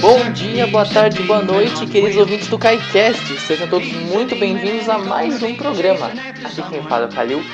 [0.00, 3.40] Bom dia, boa tarde, boa noite, queridos ouvintes do KaiCast.
[3.40, 6.06] Sejam todos muito bem-vindos a mais um programa.
[6.44, 7.44] Aqui quem fala é o Kalil,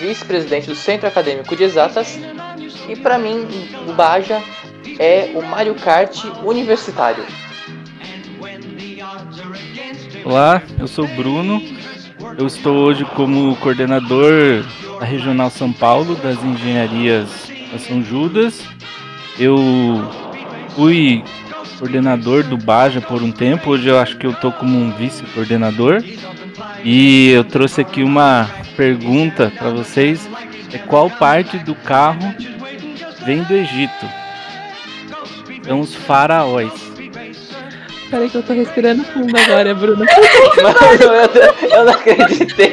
[0.00, 2.18] vice-presidente do Centro Acadêmico de Exatas.
[2.88, 3.46] E para mim,
[3.86, 4.42] o Baja
[4.98, 7.24] é o Mario Kart Universitário.
[10.30, 11.60] Olá, eu sou o Bruno.
[12.38, 14.64] Eu estou hoje como coordenador
[15.00, 18.62] da Regional São Paulo das Engenharias da São Judas.
[19.36, 19.58] Eu
[20.76, 21.24] fui
[21.80, 26.00] coordenador do Baja por um tempo, hoje eu acho que eu tô como um vice-coordenador.
[26.84, 30.30] E eu trouxe aqui uma pergunta para vocês,
[30.72, 32.32] é qual parte do carro
[33.26, 34.06] vem do Egito?
[35.64, 36.89] São os faraós.
[38.10, 40.04] Peraí que eu tô respirando fundo agora, Bruno.
[40.62, 41.30] Mano,
[41.62, 42.72] eu, eu não acreditei.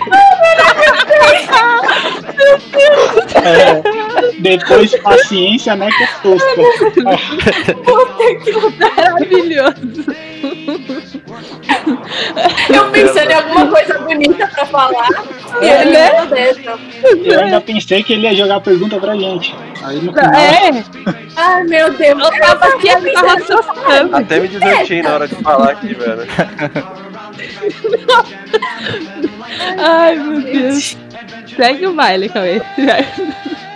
[3.36, 3.97] É,
[4.40, 5.90] depois paciência, né?
[5.90, 6.48] Que é tosca.
[7.84, 10.06] Puta que maravilhoso.
[12.73, 15.08] Eu pensando em alguma coisa bonita pra falar.
[15.62, 16.22] E É, ele né?
[16.22, 16.80] me dessa.
[17.23, 19.56] Eu ainda pensei que ele ia jogar a pergunta pra gente.
[19.84, 20.34] Aí no final.
[20.34, 20.84] É,
[21.36, 22.23] Ai, meu Deus.
[22.23, 24.16] eu tava aqui, eu tava raciocinando.
[24.16, 26.28] Até me diverti na hora de falar aqui, velho.
[29.78, 30.98] Ai, meu Deus.
[31.56, 32.62] Segue o baile, Cauê.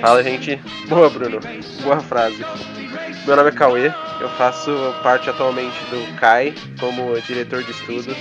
[0.00, 0.56] Fala, gente.
[0.88, 1.40] Boa, Bruno.
[1.82, 2.44] Boa frase.
[3.26, 3.92] Meu nome é Cauê.
[4.20, 4.70] Eu faço
[5.02, 8.16] parte atualmente do CAI como diretor de estudos.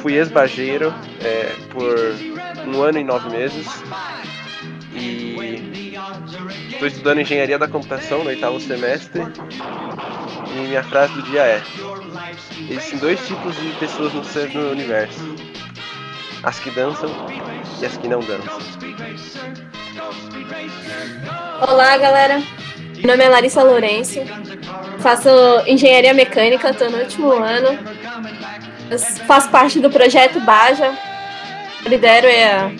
[0.00, 1.94] Fui ex-bajeiro é, por
[2.68, 3.66] um ano e nove meses.
[4.92, 5.94] E
[6.70, 9.22] estou estudando engenharia da computação no oitavo semestre.
[10.54, 11.62] E minha frase do dia é:
[12.70, 15.18] Existem dois tipos de pessoas no, ser- no universo:
[16.42, 17.10] as que dançam
[17.80, 18.58] e as que não dançam.
[21.68, 22.42] Olá, galera.
[22.96, 24.20] Meu nome é Larissa Lourenço.
[24.98, 25.28] Faço
[25.66, 27.78] engenharia mecânica, tô no último ano.
[29.26, 30.98] Faço parte do projeto Baja.
[31.86, 32.72] Lidero a,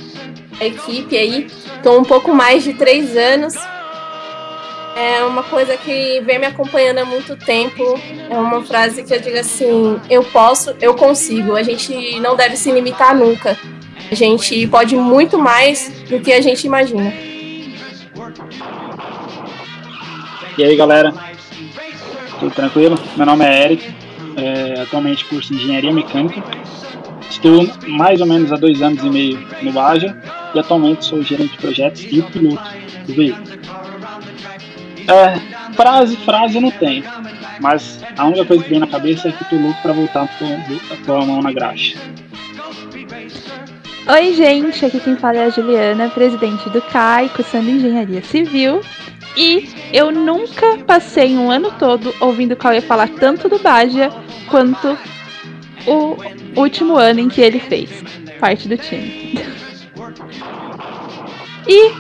[0.61, 1.47] a equipe aí.
[1.83, 3.55] Tô um pouco mais de três anos.
[4.97, 7.83] É uma coisa que vem me acompanhando há muito tempo.
[8.29, 11.55] É uma frase que eu digo assim: eu posso, eu consigo.
[11.55, 13.57] A gente não deve se limitar nunca.
[14.15, 17.13] A gente pode muito mais do que a gente imagina.
[20.57, 21.13] E aí, galera?
[22.39, 22.97] Tudo tranquilo?
[23.17, 23.93] Meu nome é Eric.
[24.37, 26.41] É, atualmente curso Engenharia Mecânica.
[27.29, 30.17] Estou mais ou menos há dois anos e meio no Baja
[30.55, 32.63] e atualmente sou gerente de projetos e piloto
[33.09, 33.49] do veículo.
[35.09, 37.03] É, frase, frase eu não tenho,
[37.61, 40.29] mas a única coisa que vem na cabeça é que tô louco para voltar
[41.05, 41.99] pôr a mão na graxa.
[44.07, 44.85] Oi, gente.
[44.85, 48.83] Aqui quem fala é a Juliana, presidente do CAI, cursando Engenharia Civil.
[49.35, 54.11] E eu nunca passei um ano todo ouvindo o Cauê falar tanto do Baja
[54.51, 54.99] quanto
[55.87, 56.17] o
[56.55, 57.91] último ano em que ele fez
[58.39, 59.43] parte do time.
[61.67, 61.91] E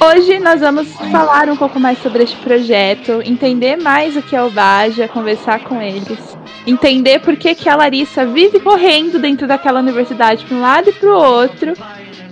[0.00, 4.42] hoje nós vamos falar um pouco mais sobre este projeto, entender mais o que é
[4.42, 6.36] o Baja, conversar com eles,
[6.66, 10.92] entender por que, que a Larissa vive correndo dentro daquela universidade para um lado e
[10.92, 11.72] para o outro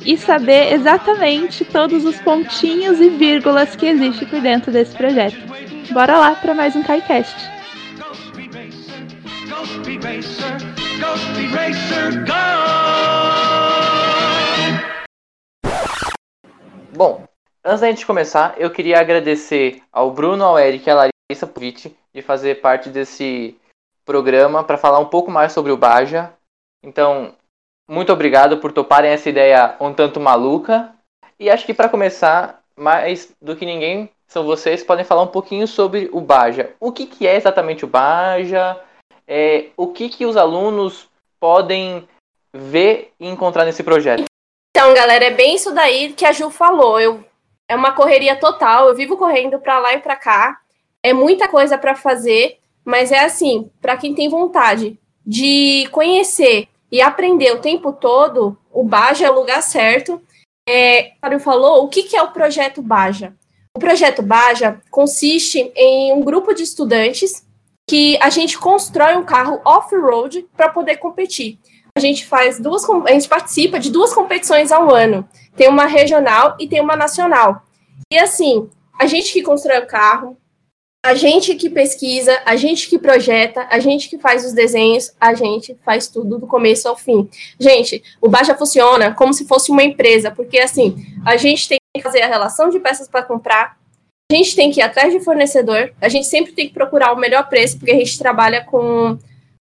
[0.05, 5.37] e saber exatamente todos os pontinhos e vírgulas que existem por dentro desse projeto.
[5.91, 7.35] Bora lá para mais um KaiCast.
[16.95, 17.27] Bom,
[17.67, 21.95] antes da gente começar, eu queria agradecer ao Bruno, ao Eric e à Larissa Puvit
[22.15, 23.59] de fazer parte desse
[24.05, 26.33] programa para falar um pouco mais sobre o Baja.
[26.83, 27.35] Então,
[27.91, 30.95] muito obrigado por toparem essa ideia um tanto maluca.
[31.41, 35.67] E acho que para começar, mais do que ninguém, são vocês podem falar um pouquinho
[35.67, 36.73] sobre o Baja.
[36.79, 38.81] O que, que é exatamente o Baja?
[39.27, 41.09] É, o que, que os alunos
[41.41, 42.09] podem
[42.55, 44.25] ver e encontrar nesse projeto?
[44.71, 47.01] Então, galera, é bem isso daí que a Ju falou.
[47.01, 47.25] Eu,
[47.69, 48.89] é uma correria total.
[48.89, 50.59] Eu vivo correndo pra lá e pra cá.
[51.03, 57.01] É muita coisa pra fazer, mas é assim, pra quem tem vontade de conhecer e
[57.01, 60.21] aprender o tempo todo, o Baja é o lugar certo.
[60.69, 63.35] É, Mário falou, o que, que é o projeto Baja?
[63.77, 67.47] O projeto Baja consiste em um grupo de estudantes
[67.89, 71.59] que a gente constrói um carro off-road para poder competir
[71.97, 75.27] a gente faz duas, a gente participa de duas competições ao ano.
[75.57, 77.63] Tem uma regional e tem uma nacional.
[78.13, 78.69] E assim,
[78.99, 80.37] a gente que constrói o carro,
[81.07, 85.35] a gente que pesquisa, a gente que projeta, a gente que faz os desenhos, a
[85.35, 87.31] gente faz tudo do começo ao fim.
[87.61, 92.03] Gente, o Baja funciona como se fosse uma empresa, porque assim, a gente tem que
[92.03, 93.77] fazer a relação de peças para comprar,
[94.31, 97.17] a gente tem que ir atrás de fornecedor, a gente sempre tem que procurar o
[97.17, 99.17] melhor preço, porque a gente trabalha com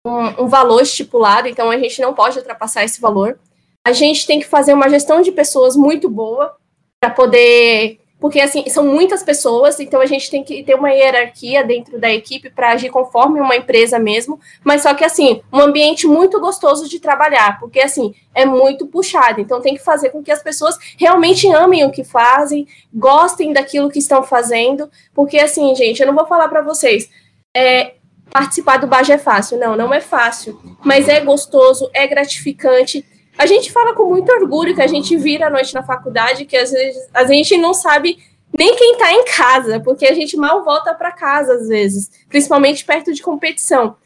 [0.06, 3.37] um, um valor estipulado, então a gente não pode ultrapassar esse valor.
[3.84, 6.56] A gente tem que fazer uma gestão de pessoas muito boa
[7.00, 11.64] para poder porque assim são muitas pessoas, então a gente tem que ter uma hierarquia
[11.64, 16.06] dentro da equipe para agir conforme uma empresa mesmo, mas só que assim, um ambiente
[16.06, 20.31] muito gostoso de trabalhar, porque assim, é muito puxado, então tem que fazer com que
[20.31, 26.00] as pessoas realmente amem o que fazem, gostem daquilo que estão fazendo, porque assim, gente,
[26.00, 27.11] eu não vou falar para vocês,
[27.56, 27.94] é,
[28.31, 33.05] participar do Baja é fácil, não, não é fácil, mas é gostoso, é gratificante,
[33.38, 36.56] a gente fala com muito orgulho que a gente vira à noite na faculdade, que
[36.56, 38.19] às vezes a gente não sabe
[38.56, 42.84] nem quem está em casa, porque a gente mal volta para casa às vezes, principalmente
[42.84, 43.96] perto de competição.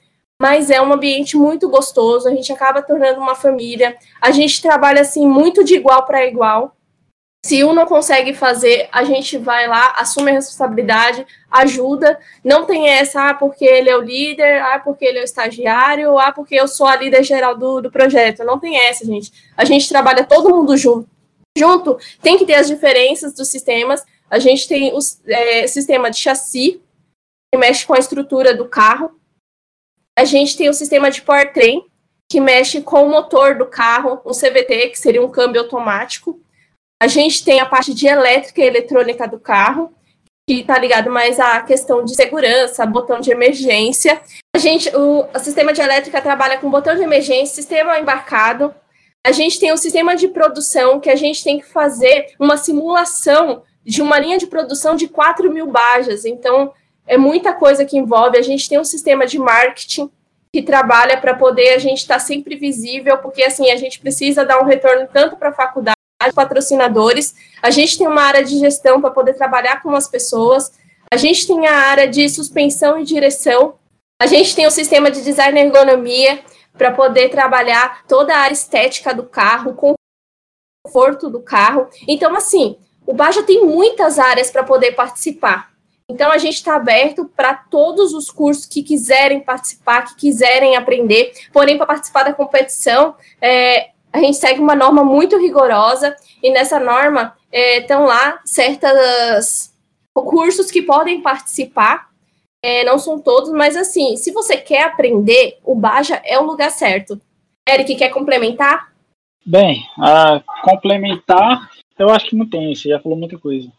[0.40, 5.00] Mas é um ambiente muito gostoso, a gente acaba tornando uma família, a gente trabalha
[5.00, 6.75] assim muito de igual para igual.
[7.46, 12.18] Se um não consegue fazer, a gente vai lá, assume a responsabilidade, ajuda.
[12.42, 16.18] Não tem essa, ah, porque ele é o líder, ah, porque ele é o estagiário,
[16.18, 18.42] ah, porque eu sou a líder geral do, do projeto.
[18.42, 19.30] Não tem essa, gente.
[19.56, 21.08] A gente trabalha todo mundo junto.
[21.56, 24.04] Junto, tem que ter as diferenças dos sistemas.
[24.28, 24.98] A gente tem o
[25.28, 26.82] é, sistema de chassi,
[27.54, 29.20] que mexe com a estrutura do carro.
[30.18, 31.86] A gente tem o sistema de powertrain,
[32.28, 36.40] que mexe com o motor do carro, o CVT, que seria um câmbio automático.
[36.98, 39.92] A gente tem a parte de elétrica e eletrônica do carro,
[40.48, 44.20] que está ligado mais à questão de segurança, botão de emergência.
[44.54, 48.74] A gente, o, o sistema de elétrica trabalha com botão de emergência, sistema embarcado.
[49.26, 53.62] A gente tem o sistema de produção, que a gente tem que fazer uma simulação
[53.84, 56.24] de uma linha de produção de 4 mil bajas.
[56.24, 56.72] Então,
[57.06, 58.38] é muita coisa que envolve.
[58.38, 60.10] A gente tem um sistema de marketing
[60.52, 64.44] que trabalha para poder a gente estar tá sempre visível, porque assim a gente precisa
[64.44, 65.95] dar um retorno tanto para a faculdade
[66.34, 70.72] patrocinadores, a gente tem uma área de gestão para poder trabalhar com as pessoas,
[71.12, 73.74] a gente tem a área de suspensão e direção,
[74.20, 76.42] a gente tem o sistema de design e ergonomia
[76.76, 79.96] para poder trabalhar toda a área estética do carro, o
[80.86, 81.88] conforto do carro.
[82.08, 82.76] Então, assim,
[83.06, 85.70] o Baja tem muitas áreas para poder participar.
[86.08, 91.32] Então, a gente está aberto para todos os cursos que quiserem participar, que quiserem aprender.
[91.52, 96.80] Porém, para participar da competição, é, a gente segue uma norma muito rigorosa e nessa
[96.80, 99.74] norma estão é, lá certas
[100.14, 102.10] cursos que podem participar,
[102.62, 106.70] é, não são todos, mas assim, se você quer aprender, o Baja é o lugar
[106.70, 107.20] certo.
[107.68, 108.92] Eric, quer complementar?
[109.44, 113.70] Bem, a complementar, eu acho que não tem, você já falou muita coisa.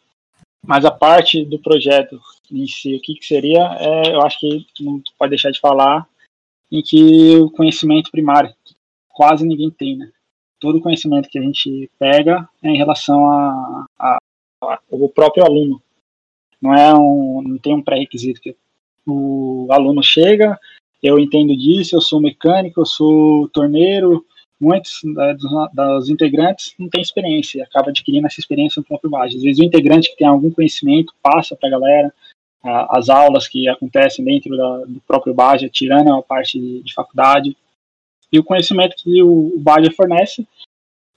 [0.66, 2.20] Mas a parte do projeto
[2.52, 6.08] em si, o que, que seria, é, eu acho que não pode deixar de falar
[6.72, 8.54] em que o conhecimento primário
[9.10, 10.12] quase ninguém tem, né?
[10.68, 14.18] Todo o conhecimento que a gente pega é em relação a, a,
[14.62, 15.82] a o próprio aluno.
[16.62, 18.54] Não é um, não tem um pré-requisito que
[19.06, 20.60] o aluno chega,
[21.02, 24.26] eu entendo disso, eu sou mecânico, eu sou torneiro.
[24.60, 29.38] Muitos da, dos, das integrantes não têm experiência, acaba adquirindo essa experiência no próprio base.
[29.38, 32.14] Às vezes o integrante que tem algum conhecimento passa para a galera,
[32.62, 37.56] as aulas que acontecem dentro da, do próprio Baja, tirando a parte de, de faculdade,
[38.32, 40.48] e o conhecimento que o, o fornece,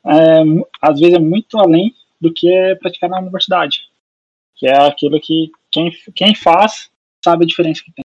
[0.07, 0.43] é,
[0.81, 3.88] às vezes, é muito além do que é praticar na universidade,
[4.57, 6.90] que é aquilo que quem, quem faz
[7.25, 8.05] sabe a diferença que tem.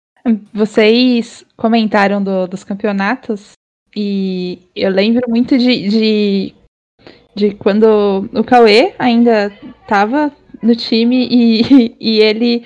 [0.53, 3.53] Vocês comentaram do, dos campeonatos
[3.95, 6.55] e eu lembro muito de, de,
[7.35, 9.47] de quando o Cauê ainda
[9.81, 12.65] estava no time e, e ele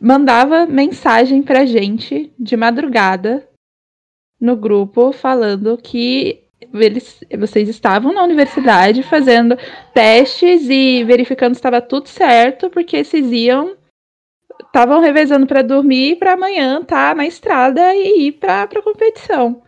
[0.00, 3.48] mandava mensagem pra gente de madrugada
[4.42, 6.42] no grupo falando que
[6.74, 9.56] eles, vocês estavam na universidade fazendo
[9.94, 13.76] testes e verificando se estava tudo certo, porque vocês iam
[14.64, 19.62] estavam revezando para dormir para amanhã estar tá na estrada e ir para a competição.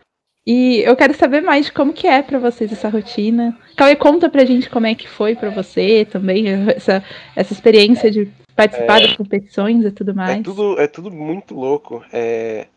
[0.45, 3.57] E eu quero saber mais de como que é para vocês essa rotina.
[3.77, 7.03] Cauê, conta pra gente como é que foi para você também, essa,
[7.35, 10.39] essa experiência de participar é, das competições e tudo mais.
[10.39, 12.03] É tudo, é tudo muito louco.
[12.11, 12.67] É,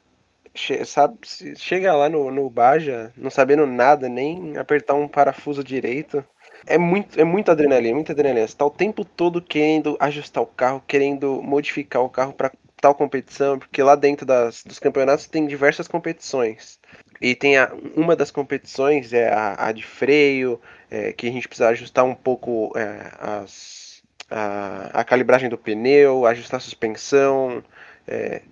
[0.58, 1.18] che sabe,
[1.56, 6.24] chega lá no, no Baja, não sabendo nada, nem apertar um parafuso direito.
[6.66, 8.46] É muito, é muita adrenalina, muita adrenalina.
[8.46, 12.94] Você tá o tempo todo querendo ajustar o carro, querendo modificar o carro para tal
[12.94, 16.78] competição, porque lá dentro das, dos campeonatos tem diversas competições.
[17.20, 20.60] E tem a, uma das competições é a, a de freio,
[20.90, 26.26] é, que a gente precisa ajustar um pouco é, as, a, a calibragem do pneu,
[26.26, 27.62] ajustar a suspensão,
[28.06, 28.42] é,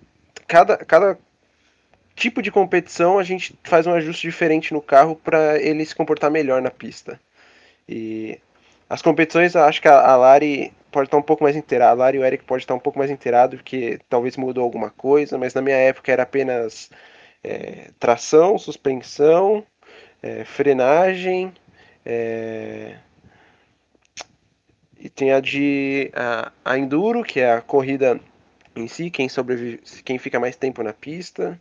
[0.47, 1.17] cada, cada
[2.17, 6.31] tipo de competição a gente faz um ajuste diferente no carro para ele se comportar
[6.31, 7.19] melhor na pista.
[7.87, 8.39] E
[8.89, 12.17] as competições, acho que a, a Lari pode estar um pouco mais inteirada, a Lari
[12.17, 15.53] e o Eric pode estar um pouco mais inteirado, porque talvez mudou alguma coisa, mas
[15.53, 16.89] na minha época era apenas
[17.43, 19.63] é, tração, suspensão,
[20.23, 21.53] é, frenagem,
[22.03, 22.97] é,
[24.99, 28.19] e tem a de a, a enduro, que é a corrida
[28.75, 31.59] em si, quem sobrevive, quem fica mais tempo na pista.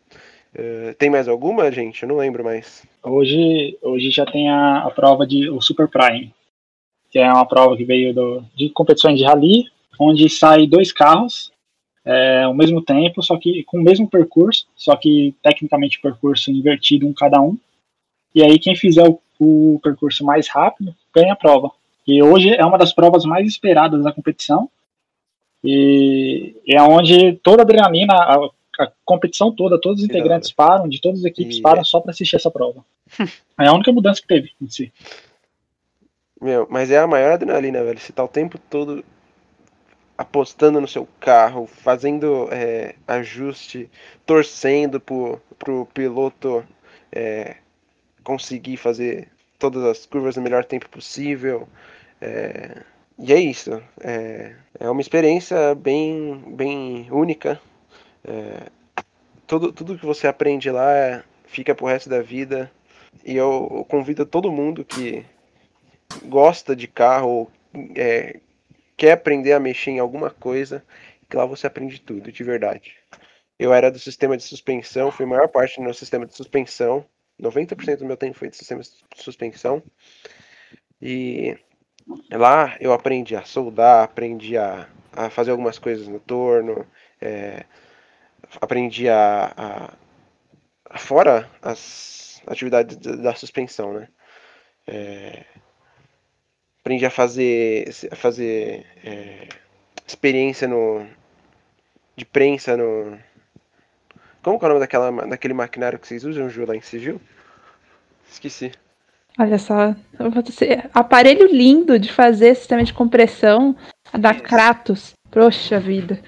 [0.59, 2.03] Uh, tem mais alguma, gente?
[2.03, 2.87] Eu não lembro mais.
[3.03, 6.33] Hoje, hoje já tem a, a prova de o Super Prime,
[7.11, 9.67] que é uma prova que veio do, de competições de rally,
[10.01, 11.53] onde sai dois carros
[12.07, 17.07] é, ao mesmo tempo, só que com o mesmo percurso, só que tecnicamente percurso invertido
[17.07, 17.59] um cada um.
[18.35, 21.71] E aí quem fizer o, o percurso mais rápido ganha a prova.
[22.07, 24.71] E hoje é uma das provas mais esperadas da competição.
[25.65, 28.15] E é onde toda a adrenalina,
[28.83, 31.63] a competição toda, todos os integrantes param, de todas as equipes e...
[31.63, 32.85] param só para assistir essa prova.
[33.59, 34.93] é a única mudança que teve em si.
[36.41, 37.99] Meu, mas é a maior adrenalina, velho.
[37.99, 39.05] Você tá o tempo todo
[40.19, 43.91] apostando no seu carro, fazendo é, ajuste,
[44.25, 46.65] torcendo pro, pro piloto
[47.13, 47.57] é,
[48.23, 49.29] conseguir fazer
[49.59, 51.69] todas as curvas no melhor tempo possível.
[52.21, 52.83] É,
[53.19, 53.83] e é isso.
[54.01, 57.61] É, é uma experiência bem, bem única.
[58.27, 58.71] É,
[59.47, 62.71] tudo, tudo que você aprende lá fica pro resto da vida.
[63.25, 65.25] E eu, eu convido todo mundo que
[66.25, 67.51] gosta de carro,
[67.97, 68.41] é,
[68.97, 70.85] quer aprender a mexer em alguma coisa,
[71.29, 72.97] que lá você aprende tudo, de verdade.
[73.59, 77.05] Eu era do sistema de suspensão, fui a maior parte do meu sistema de suspensão.
[77.41, 79.83] 90% do meu tempo foi de sistema de suspensão.
[81.01, 81.57] E
[82.31, 86.87] Lá eu aprendi a soldar, aprendi a, a fazer algumas coisas no torno,
[87.21, 87.65] é,
[88.61, 89.53] aprendi a,
[90.91, 94.09] a, Fora as atividades da suspensão, né?
[94.87, 95.45] É,
[96.81, 99.49] aprendi a fazer, a fazer é,
[100.07, 101.07] experiência no,
[102.15, 103.19] de prensa no.
[104.43, 107.21] Como é o nome daquela, daquele maquinário que vocês usam, Ju, lá em Civil?
[108.31, 108.73] Esqueci.
[109.39, 109.95] Olha só,
[110.95, 113.77] aparelho lindo de fazer sistema de compressão
[114.19, 115.13] da Kratos.
[115.31, 116.23] Poxa vida.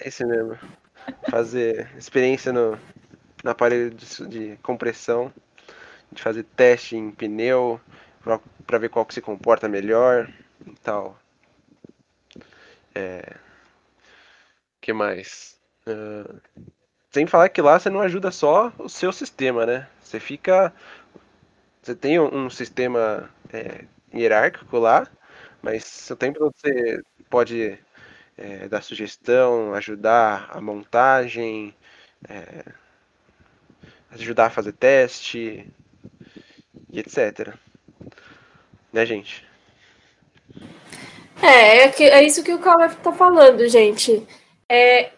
[0.00, 0.56] Esse mesmo.
[1.30, 2.78] Fazer experiência no,
[3.42, 5.32] no aparelho de, de compressão,
[6.12, 7.80] de fazer teste em pneu,
[8.66, 10.32] para ver qual que se comporta melhor
[10.66, 11.18] e tal.
[12.94, 13.36] É...
[14.80, 15.58] que mais?
[15.86, 16.40] Uh...
[17.10, 19.88] sem falar que lá você não ajuda só o seu sistema, né?
[20.00, 20.72] Você fica
[21.86, 25.06] você tem um, sistema é, hierárquico lá,
[25.62, 27.78] mas o tempo você pode
[28.36, 31.74] é, dar sugestão, ajudar a montagem,
[32.28, 32.64] é,
[34.10, 35.66] ajudar a fazer teste
[36.90, 37.54] e etc.
[38.92, 39.46] Né, gente?
[41.42, 44.26] É, é, que, é isso que o Cauê tá falando, gente.
[44.68, 45.10] É,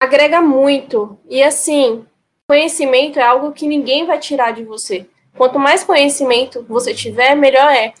[0.00, 1.18] agrega muito.
[1.28, 2.06] E assim,
[2.46, 5.06] conhecimento é algo que ninguém vai tirar de você.
[5.36, 7.92] Quanto mais conhecimento você tiver, melhor é.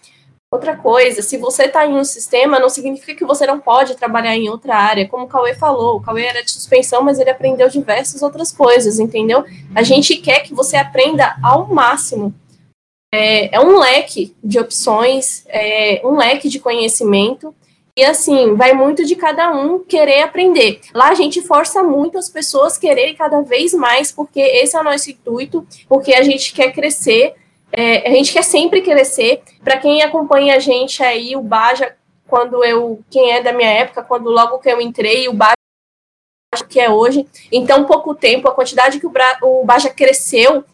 [0.50, 4.34] Outra coisa, se você está em um sistema, não significa que você não pode trabalhar
[4.34, 5.06] em outra área.
[5.06, 8.98] Como o Cauê falou, o Cauê era de suspensão, mas ele aprendeu diversas outras coisas,
[8.98, 9.44] entendeu?
[9.74, 12.32] A gente quer que você aprenda ao máximo.
[13.12, 17.54] É, é um leque de opções, é um leque de conhecimento,
[17.94, 20.80] e assim, vai muito de cada um querer aprender.
[20.94, 24.84] Lá a gente força muito as pessoas quererem cada vez mais, porque esse é o
[24.84, 27.34] nosso intuito, porque a gente quer crescer,
[27.72, 29.42] é, a gente quer sempre crescer.
[29.62, 31.94] Para quem acompanha a gente aí, o Baja,
[32.26, 35.54] quando eu, quem é da minha época, quando logo que eu entrei, o Baja
[36.68, 40.64] que é hoje, em tão pouco tempo, a quantidade que o, Bra o Baja cresceu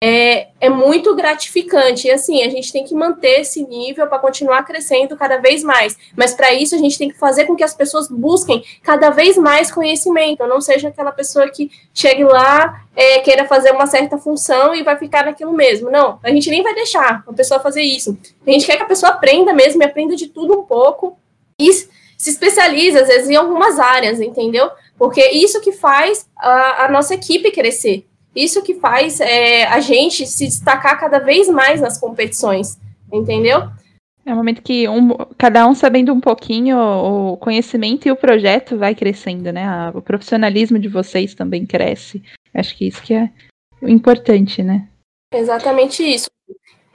[0.00, 2.06] é, é muito gratificante.
[2.06, 5.96] E assim, a gente tem que manter esse nível para continuar crescendo cada vez mais.
[6.16, 9.36] Mas para isso a gente tem que fazer com que as pessoas busquem cada vez
[9.36, 10.46] mais conhecimento.
[10.46, 14.96] Não seja aquela pessoa que chegue lá, é, queira fazer uma certa função e vai
[14.96, 15.90] ficar naquilo mesmo.
[15.90, 18.16] Não, a gente nem vai deixar a pessoa fazer isso.
[18.46, 21.18] A gente quer que a pessoa aprenda mesmo e aprenda de tudo um pouco
[21.60, 24.70] e se especialize, às vezes, em algumas áreas, entendeu?
[24.98, 28.07] Porque isso que faz a, a nossa equipe crescer.
[28.34, 32.78] Isso que faz é, a gente se destacar cada vez mais nas competições,
[33.12, 33.68] entendeu?
[34.24, 35.08] É um momento que um,
[35.38, 39.90] cada um sabendo um pouquinho o conhecimento e o projeto vai crescendo, né?
[39.94, 42.22] O profissionalismo de vocês também cresce.
[42.54, 43.30] Acho que isso que é
[43.82, 44.86] importante, né?
[45.32, 46.28] Exatamente isso.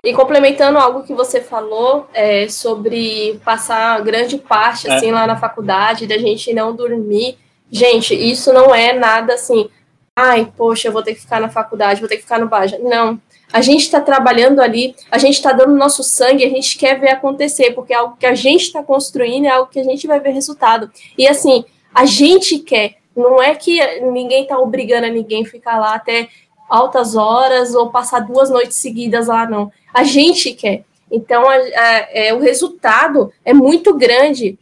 [0.03, 5.13] E complementando algo que você falou é, sobre passar grande parte assim é.
[5.13, 7.37] lá na faculdade, da gente não dormir
[7.73, 9.67] Gente, isso não é nada assim,
[10.15, 12.77] ai, poxa, eu vou ter que ficar na faculdade, vou ter que ficar no Baja.
[12.79, 13.19] Não.
[13.51, 17.09] A gente está trabalhando ali, a gente está dando nosso sangue, a gente quer ver
[17.09, 20.19] acontecer, porque é algo que a gente está construindo, é algo que a gente vai
[20.19, 20.91] ver resultado.
[21.17, 25.95] E assim, a gente quer, não é que ninguém está obrigando a ninguém ficar lá
[25.95, 26.29] até
[26.69, 29.71] altas horas ou passar duas noites seguidas lá, não.
[29.93, 30.83] A gente quer.
[31.11, 34.57] Então, a, a, é, o resultado é muito grande.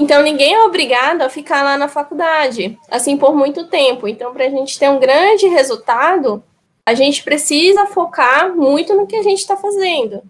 [0.00, 4.08] Então, ninguém é obrigado a ficar lá na faculdade, assim, por muito tempo.
[4.08, 6.42] Então, para a gente ter um grande resultado,
[6.86, 10.22] a gente precisa focar muito no que a gente está fazendo.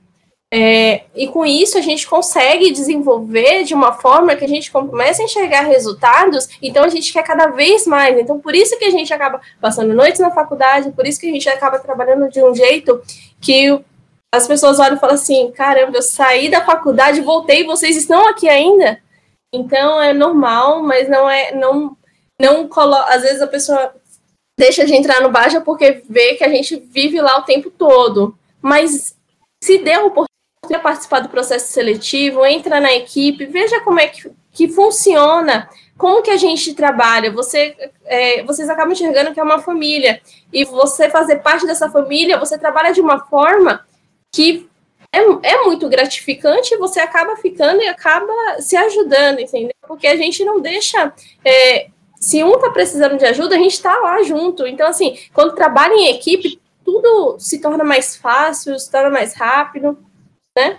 [0.52, 5.22] É, e com isso a gente consegue desenvolver de uma forma que a gente começa
[5.22, 8.18] a enxergar resultados, então a gente quer cada vez mais.
[8.18, 11.32] Então, por isso que a gente acaba passando noites na faculdade, por isso que a
[11.32, 13.00] gente acaba trabalhando de um jeito
[13.40, 13.80] que
[14.34, 18.48] as pessoas olham e falam assim: caramba, eu saí da faculdade, voltei, vocês estão aqui
[18.48, 18.98] ainda?
[19.52, 21.52] Então é normal, mas não é.
[21.52, 21.96] Não,
[22.40, 22.94] não colo...
[22.94, 23.94] Às vezes a pessoa
[24.58, 28.36] deixa de entrar no Baja porque vê que a gente vive lá o tempo todo.
[28.60, 29.16] Mas
[29.62, 30.28] se der a oportunidade
[30.68, 36.22] de participar do processo seletivo, entra na equipe, veja como é que, que funciona, como
[36.22, 37.32] que a gente trabalha.
[37.32, 40.20] Você, é, vocês acabam enxergando que é uma família.
[40.52, 43.84] E você fazer parte dessa família, você trabalha de uma forma
[44.32, 44.69] que
[45.12, 49.74] é, é muito gratificante, você acaba ficando e acaba se ajudando, entendeu?
[49.86, 51.12] Porque a gente não deixa.
[51.44, 54.66] É, se um está precisando de ajuda, a gente está lá junto.
[54.66, 59.98] Então, assim, quando trabalha em equipe, tudo se torna mais fácil, se torna mais rápido,
[60.56, 60.78] né?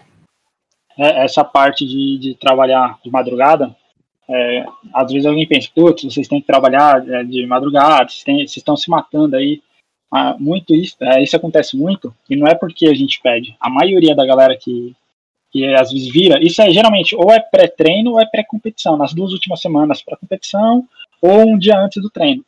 [0.97, 3.75] É, essa parte de, de trabalhar de madrugada,
[4.29, 8.37] é, às vezes alguém pensa, putz, vocês têm que trabalhar é, de madrugada, vocês, têm,
[8.37, 9.61] vocês estão se matando aí
[10.37, 13.55] muito isso, é, isso acontece muito, e não é porque a gente pede.
[13.59, 14.93] A maioria da galera que,
[15.51, 19.31] que às vezes vira, isso é geralmente ou é pré-treino ou é pré-competição, nas duas
[19.31, 20.87] últimas semanas para competição
[21.21, 22.43] ou um dia antes do treino.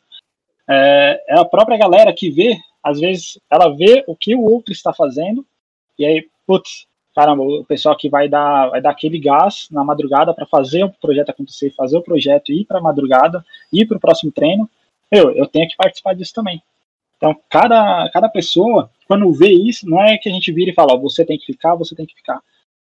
[0.68, 4.72] É, é, a própria galera que vê, às vezes ela vê o que o outro
[4.72, 5.46] está fazendo,
[5.98, 10.34] e aí, putz, caramba, o pessoal que vai dar, vai dar aquele gás na madrugada
[10.34, 14.32] para fazer o projeto acontecer, fazer o projeto ir para madrugada, ir para o próximo
[14.32, 14.68] treino,
[15.10, 16.60] eu, eu tenho que participar disso também.
[17.24, 20.94] Então, cada, cada pessoa, quando vê isso, não é que a gente vira e fala,
[20.94, 22.38] você tem que ficar, você tem que ficar.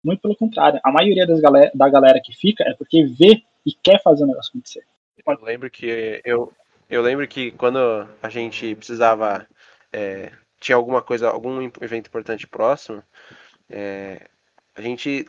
[0.04, 3.74] Muito pelo contrário, a maioria das galera, da galera que fica é porque vê e
[3.74, 4.84] quer fazer o negócio acontecer.
[5.26, 6.54] Eu lembro que eu,
[6.88, 9.48] eu lembro que quando a gente precisava
[9.92, 13.02] é, tinha alguma coisa, algum evento importante próximo,
[13.68, 14.28] é,
[14.76, 15.28] a gente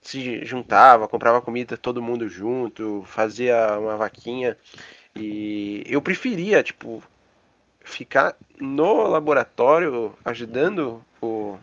[0.00, 4.56] se juntava, comprava comida todo mundo junto, fazia uma vaquinha
[5.14, 7.02] e eu preferia tipo
[7.88, 11.56] ficar no laboratório ajudando o,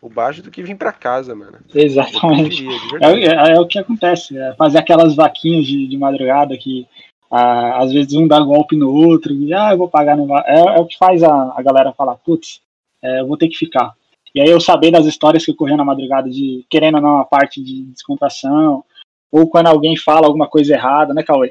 [0.00, 1.58] o Baixo do que vir para casa, mano.
[1.74, 2.66] Exatamente.
[3.00, 6.86] É, é, é, o que acontece, é fazer aquelas vaquinhas de, de madrugada que
[7.30, 10.32] ah, às vezes um dá golpe no outro, e ah, eu vou pagar no.
[10.38, 12.60] É, é o que faz a, a galera falar, putz,
[13.02, 13.92] é, eu vou ter que ficar.
[14.34, 17.24] E aí eu saber das histórias que ocorriam na madrugada de querendo ou não a
[17.24, 18.84] parte de descontração,
[19.30, 21.50] ou quando alguém fala alguma coisa errada, né, Cauê?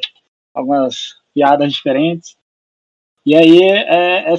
[0.53, 2.37] Algumas piadas diferentes.
[3.25, 4.35] E aí é, é,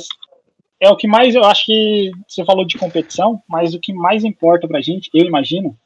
[0.80, 4.24] é, o que mais eu acho que você falou de competição, mas o que mais
[4.24, 5.76] importa pra gente, eu imagino,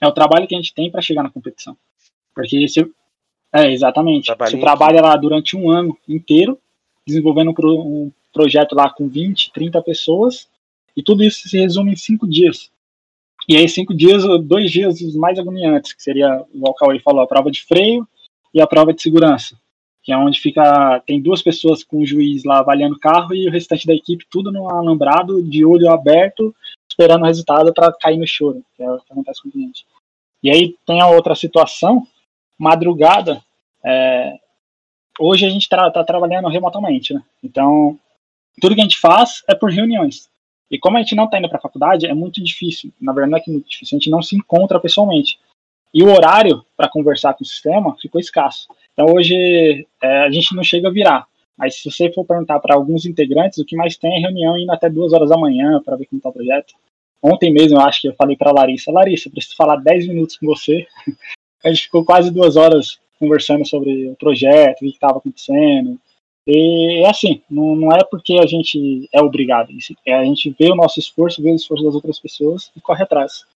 [0.00, 1.76] é o trabalho que a gente tem para chegar na competição.
[2.34, 2.86] Porque se,
[3.52, 4.30] é, exatamente.
[4.36, 6.58] Você trabalha lá durante um ano inteiro,
[7.06, 10.48] desenvolvendo um, pro, um projeto lá com 20, 30 pessoas,
[10.96, 12.70] e tudo isso se resume em cinco dias.
[13.48, 17.26] E aí, cinco dias, dois dias os mais agoniantes, que seria, o Cauê falou, a
[17.26, 18.06] prova de freio
[18.52, 19.58] e a prova de segurança
[20.04, 23.48] que é onde fica tem duas pessoas com o juiz lá avaliando o carro e
[23.48, 26.54] o restante da equipe tudo no alambrado, de olho aberto,
[26.86, 29.86] esperando o resultado para cair no choro, que é o que acontece com o cliente.
[30.42, 32.06] E aí tem a outra situação,
[32.58, 33.42] madrugada,
[33.82, 34.38] é,
[35.18, 37.22] hoje a gente está tá trabalhando remotamente, né?
[37.42, 37.98] Então,
[38.60, 40.28] tudo que a gente faz é por reuniões.
[40.70, 42.92] E como a gente não está indo para a faculdade, é muito difícil.
[43.00, 45.38] Na verdade, não é que é muito difícil, a gente não se encontra pessoalmente.
[45.94, 48.68] E o horário para conversar com o sistema ficou escasso.
[48.94, 51.26] Então hoje é, a gente não chega a virar.
[51.56, 54.72] Mas se você for perguntar para alguns integrantes, o que mais tem é reunião indo
[54.72, 56.74] até duas horas da manhã para ver como está o projeto.
[57.22, 60.46] Ontem mesmo eu acho que eu falei para Larissa, Larissa, preciso falar 10 minutos com
[60.46, 60.86] você.
[61.64, 65.98] A gente ficou quase duas horas conversando sobre o projeto, o que estava acontecendo.
[66.46, 69.70] E é assim, não, não é porque a gente é obrigado,
[70.04, 73.02] é a gente vê o nosso esforço, vê o esforço das outras pessoas e corre
[73.02, 73.46] atrás.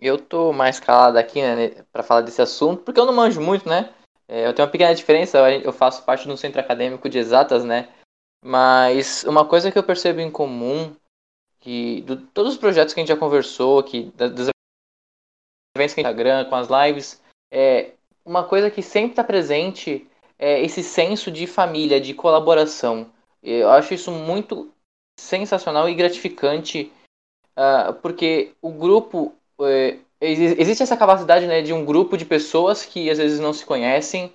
[0.00, 3.68] Eu tô mais calado aqui, né, para falar desse assunto, porque eu não manjo muito,
[3.68, 3.90] né?
[4.28, 7.88] É, eu tenho uma pequena diferença, eu faço parte do centro acadêmico de exatas, né?
[8.44, 10.94] Mas uma coisa que eu percebo em comum,
[11.60, 14.48] que de todos os projetos que a gente já conversou, que, dos
[15.76, 17.92] eventos que a Instagram, com as lives, é
[18.24, 20.06] uma coisa que sempre está presente
[20.38, 23.10] é, esse senso de família, de colaboração.
[23.42, 24.72] Eu acho isso muito
[25.18, 26.92] sensacional e gratificante,
[27.56, 29.34] uh, porque o grupo.
[29.58, 33.64] Uh, existe essa capacidade né, de um grupo de pessoas que às vezes não se
[33.64, 34.32] conhecem,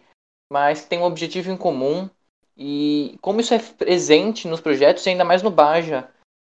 [0.52, 2.10] mas tem um objetivo em comum.
[2.58, 6.10] E como isso é presente nos projetos, e ainda mais no Baja,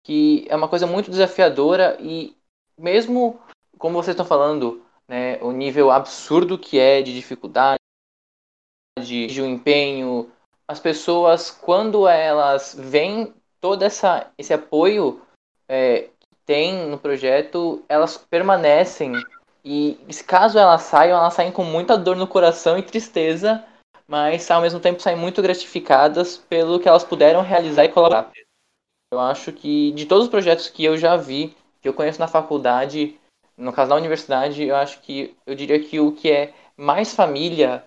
[0.04, 2.36] que é uma coisa muito desafiadora e
[2.78, 3.40] mesmo
[3.78, 7.80] como vocês estão falando, né, o nível absurdo que é de dificuldade,
[9.00, 10.32] de um empenho,
[10.68, 15.22] as pessoas quando elas veem todo essa, esse apoio
[15.68, 16.15] é, que
[16.46, 19.14] tem no projeto, elas permanecem
[19.64, 23.66] e caso elas saiam, elas saem com muita dor no coração e tristeza,
[24.08, 28.32] mas ao mesmo tempo saem muito gratificadas pelo que elas puderam realizar e colaborar.
[29.12, 32.28] Eu acho que de todos os projetos que eu já vi, que eu conheço na
[32.28, 33.20] faculdade,
[33.58, 37.84] no caso da universidade, eu acho que eu diria que o que é mais família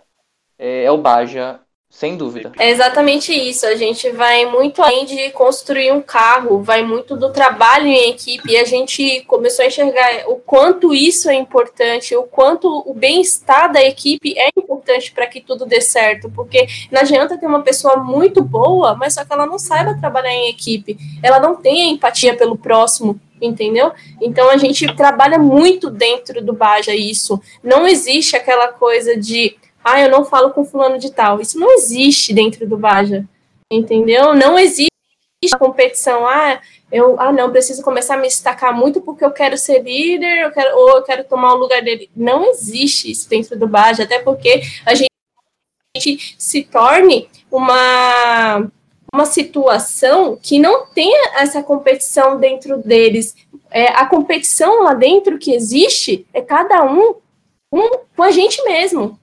[0.59, 2.53] é, é o Baja sem dúvida.
[2.59, 3.66] É exatamente isso.
[3.66, 8.53] A gente vai muito além de construir um carro, vai muito do trabalho em equipe.
[8.53, 13.72] E a gente começou a enxergar o quanto isso é importante, o quanto o bem-estar
[13.72, 16.31] da equipe é importante para que tudo dê certo.
[16.31, 20.33] Porque não adianta ter uma pessoa muito boa, mas só que ela não saiba trabalhar
[20.33, 23.18] em equipe, ela não tem empatia pelo próximo.
[23.40, 23.92] Entendeu?
[24.20, 27.40] Então a gente trabalha muito dentro do Baja isso.
[27.62, 29.57] Não existe aquela coisa de
[29.92, 31.40] ah, eu não falo com fulano de tal.
[31.40, 33.27] Isso não existe dentro do Baja,
[33.70, 34.35] entendeu?
[34.35, 34.88] Não existe
[35.59, 39.83] competição, ah, eu, ah, não, preciso começar a me destacar muito porque eu quero ser
[39.83, 42.11] líder, eu quero, ou eu quero tomar o lugar dele.
[42.16, 48.68] Não existe isso dentro do Baja, até porque a gente se torne uma,
[49.12, 53.37] uma situação que não tenha essa competição dentro deles.
[53.70, 57.14] É, a competição lá dentro que existe é cada um,
[57.72, 59.18] um com a gente mesmo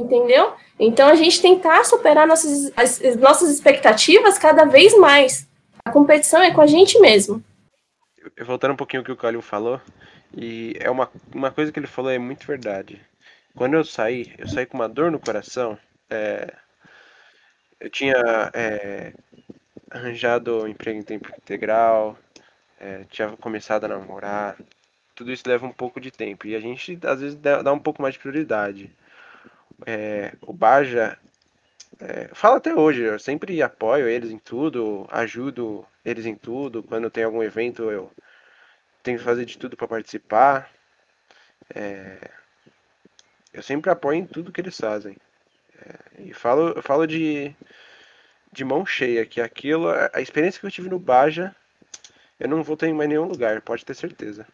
[0.00, 0.54] entendeu?
[0.78, 5.48] Então a gente tentar superar nossas, as, as nossas expectativas cada vez mais.
[5.84, 7.42] A competição é com a gente mesmo.
[8.40, 9.80] Voltando um pouquinho ao que o Calil falou,
[10.36, 13.00] e é uma, uma coisa que ele falou é muito verdade.
[13.54, 15.78] Quando eu saí, eu saí com uma dor no coração.
[16.10, 16.52] É,
[17.78, 18.16] eu tinha
[18.52, 19.12] é,
[19.90, 22.18] arranjado um emprego em tempo integral,
[22.80, 24.56] é, tinha começado a namorar.
[25.14, 28.02] Tudo isso leva um pouco de tempo e a gente às vezes dá um pouco
[28.02, 28.90] mais de prioridade
[29.86, 31.18] é, o Baja
[32.00, 36.82] é, fala até hoje, eu sempre apoio eles em tudo, ajudo eles em tudo.
[36.82, 38.10] Quando tem algum evento, eu
[39.02, 40.70] tenho que fazer de tudo para participar.
[41.74, 42.30] É,
[43.52, 45.16] eu sempre apoio em tudo que eles fazem.
[45.80, 47.54] É, e falo, eu falo de,
[48.52, 51.54] de mão cheia, que aquilo, a experiência que eu tive no Baja,
[52.40, 54.46] eu não vou ter em mais nenhum lugar, pode ter certeza.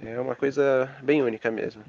[0.00, 1.84] É uma coisa bem única mesmo.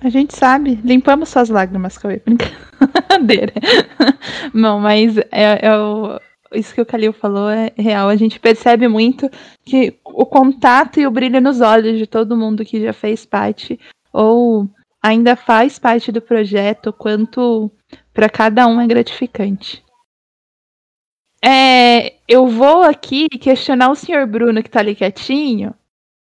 [0.00, 2.22] A gente sabe, limpamos suas lágrimas, Cauê.
[2.24, 3.52] Brincadeira.
[4.54, 6.20] Não, mas é, é o,
[6.52, 8.08] isso que o Kalil falou é real.
[8.08, 9.28] A gente percebe muito
[9.64, 13.78] que o contato e o brilho nos olhos de todo mundo que já fez parte
[14.12, 14.68] ou
[15.02, 17.70] ainda faz parte do projeto, quanto
[18.12, 19.82] para cada um é gratificante.
[21.44, 25.72] É, eu vou aqui questionar o senhor Bruno que está ali quietinho,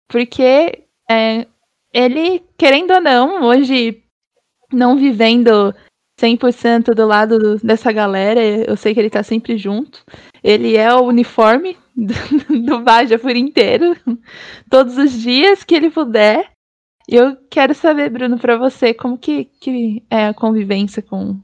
[0.08, 1.46] porque é,
[1.94, 4.02] ele, querendo ou não, hoje
[4.72, 5.72] não vivendo
[6.20, 10.04] 100% do lado do, dessa galera, eu sei que ele tá sempre junto.
[10.42, 13.96] Ele é o uniforme do, do Baja por inteiro,
[14.68, 16.50] todos os dias que ele puder.
[17.06, 21.38] Eu quero saber, Bruno, para você, como que, que é a convivência com,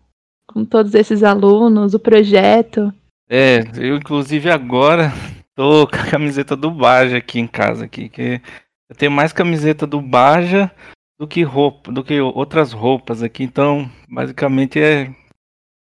[0.49, 2.93] com todos esses alunos, o projeto?
[3.29, 5.13] É, eu inclusive agora
[5.55, 8.41] tô com a camiseta do Baja aqui em casa, aqui, que
[8.91, 10.71] eu tenho mais camiseta do Baja
[11.17, 13.45] do que roupa, do que outras roupas aqui.
[13.45, 15.15] Então, basicamente é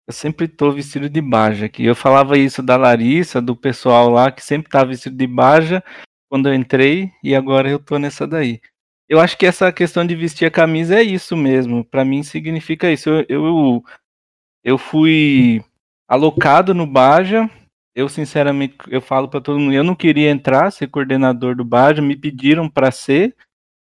[0.05, 1.85] eu sempre tô vestido de Baja aqui.
[1.85, 5.83] Eu falava isso da Larissa, do pessoal lá que sempre tá vestido de Baja
[6.27, 8.59] quando eu entrei e agora eu tô nessa daí.
[9.07, 11.85] Eu acho que essa questão de vestir a camisa é isso mesmo.
[11.85, 13.09] Para mim significa isso.
[13.09, 13.83] Eu, eu,
[14.63, 15.63] eu fui
[16.07, 17.49] alocado no Baja
[17.95, 22.01] eu sinceramente eu falo para todo mundo, eu não queria entrar ser coordenador do Baja,
[22.01, 23.35] me pediram para ser.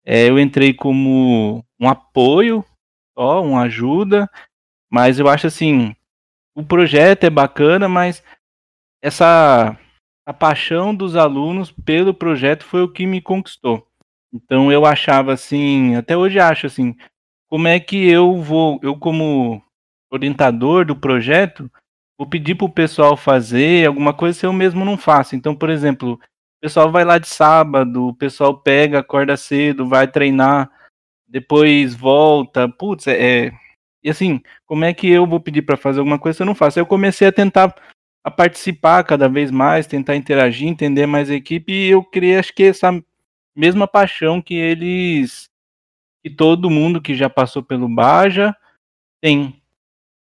[0.06, 2.63] É, eu entrei como um apoio,
[3.15, 4.30] ó, uma ajuda,
[4.89, 5.95] mas eu acho assim,
[6.56, 8.23] o projeto é bacana, mas
[9.02, 9.78] essa
[10.25, 13.88] a paixão dos alunos pelo projeto foi o que me conquistou.
[14.32, 16.95] Então eu achava assim, até hoje acho assim,
[17.47, 19.63] como é que eu vou, eu como
[20.12, 21.69] orientador do projeto,
[22.19, 25.38] vou pedir pro pessoal fazer alguma coisa se eu mesmo não faço.
[25.38, 26.19] Então, por exemplo, o
[26.62, 30.69] pessoal vai lá de sábado, o pessoal pega, acorda cedo, vai treinar,
[31.25, 32.67] depois volta.
[32.67, 33.53] Putz, é,
[34.03, 36.55] E assim, como é que eu vou pedir para fazer alguma coisa se eu não
[36.55, 36.77] faço?
[36.77, 37.73] Eu comecei a tentar
[38.21, 42.53] a participar cada vez mais, tentar interagir, entender mais a equipe, e eu criei, acho
[42.53, 42.91] que essa
[43.55, 45.49] mesma paixão que eles,
[46.23, 48.53] que todo mundo que já passou pelo Baja
[49.21, 49.59] tem.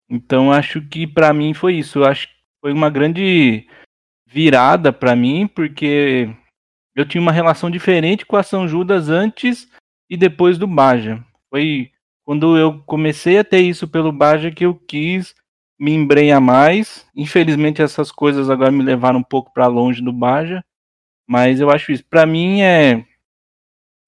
[0.09, 2.03] Então acho que para mim foi isso.
[2.03, 3.67] Acho que foi uma grande
[4.27, 6.29] virada para mim, porque
[6.95, 9.69] eu tinha uma relação diferente com a São Judas antes
[10.09, 11.23] e depois do Baja.
[11.49, 11.91] Foi
[12.25, 15.33] quando eu comecei a ter isso pelo Baja que eu quis
[15.79, 17.07] me embrenhar mais.
[17.15, 20.63] Infelizmente essas coisas agora me levaram um pouco para longe do Baja,
[21.27, 22.05] mas eu acho isso.
[22.05, 23.05] Para mim é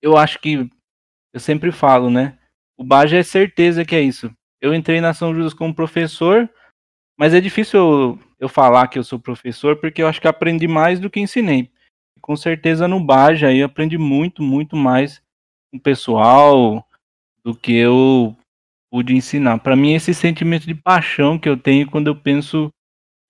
[0.01, 0.69] eu acho que
[1.33, 2.37] eu sempre falo, né?
[2.77, 4.33] O Baja é certeza que é isso.
[4.61, 6.49] Eu entrei na São Judas como professor,
[7.17, 10.67] mas é difícil eu, eu falar que eu sou professor porque eu acho que aprendi
[10.67, 11.69] mais do que ensinei.
[12.21, 15.21] Com certeza no Baja aí aprendi muito, muito mais
[15.71, 16.85] com o pessoal
[17.43, 18.35] do que eu
[18.91, 19.59] pude ensinar.
[19.59, 22.71] Para mim, esse sentimento de paixão que eu tenho quando eu penso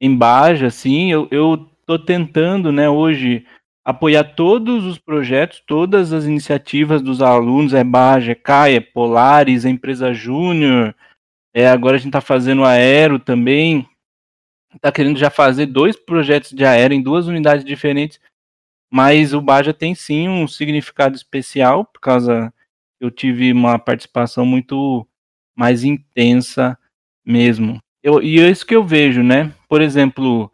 [0.01, 3.45] em Baja, assim, eu, eu tô tentando, né, hoje
[3.83, 9.65] apoiar todos os projetos, todas as iniciativas dos alunos, é Baja, é CAI, é Polaris,
[9.65, 10.95] é Empresa Júnior,
[11.53, 13.87] é, agora a gente está fazendo Aero também,
[14.75, 18.19] está querendo já fazer dois projetos de Aero em duas unidades diferentes,
[18.91, 22.53] mas o Baja tem sim um significado especial, por causa
[22.99, 25.07] eu tive uma participação muito
[25.55, 26.77] mais intensa
[27.25, 27.79] mesmo.
[28.03, 29.53] Eu, e é isso que eu vejo, né?
[29.67, 30.51] Por exemplo,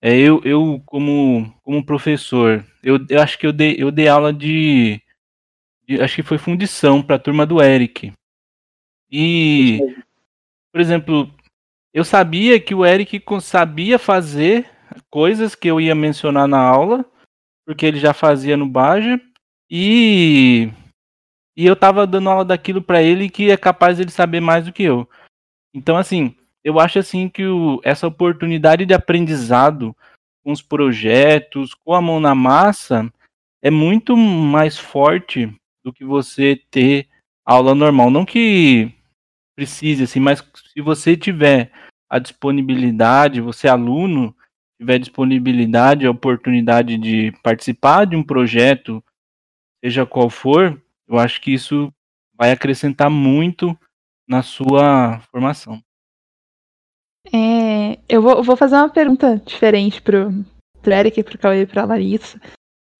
[0.00, 4.32] é, eu, eu como, como professor, eu, eu acho que eu dei, eu dei aula
[4.32, 5.00] de,
[5.86, 8.12] de acho que foi fundição para a turma do Eric.
[9.10, 9.80] E,
[10.78, 11.28] por exemplo,
[11.92, 14.70] eu sabia que o Eric sabia fazer
[15.10, 17.04] coisas que eu ia mencionar na aula,
[17.66, 19.20] porque ele já fazia no Baja,
[19.68, 20.70] e
[21.56, 24.72] e eu tava dando aula daquilo para ele que é capaz ele saber mais do
[24.72, 25.08] que eu.
[25.74, 29.96] Então, assim, eu acho assim que o, essa oportunidade de aprendizado
[30.44, 33.12] com os projetos, com a mão na massa,
[33.60, 35.52] é muito mais forte
[35.84, 37.08] do que você ter
[37.44, 38.12] aula normal.
[38.12, 38.96] Não que
[39.58, 40.40] precise, assim, mas
[40.78, 41.72] se você tiver
[42.08, 44.32] a disponibilidade, você aluno,
[44.80, 49.02] tiver disponibilidade, a oportunidade de participar de um projeto,
[49.84, 51.92] seja qual for, eu acho que isso
[52.32, 53.76] vai acrescentar muito
[54.28, 55.82] na sua formação.
[57.32, 60.30] É, eu vou, vou, fazer uma pergunta diferente pro,
[60.80, 62.40] pro Eric, pro Cauê e pra Larissa.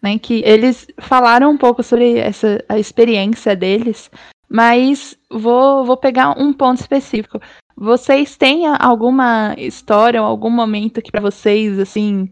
[0.02, 4.08] Né, que eles falaram um pouco sobre essa a experiência deles,
[4.48, 7.40] mas vou, vou pegar um ponto específico.
[7.80, 12.28] Vocês têm alguma história ou algum momento que para vocês, assim,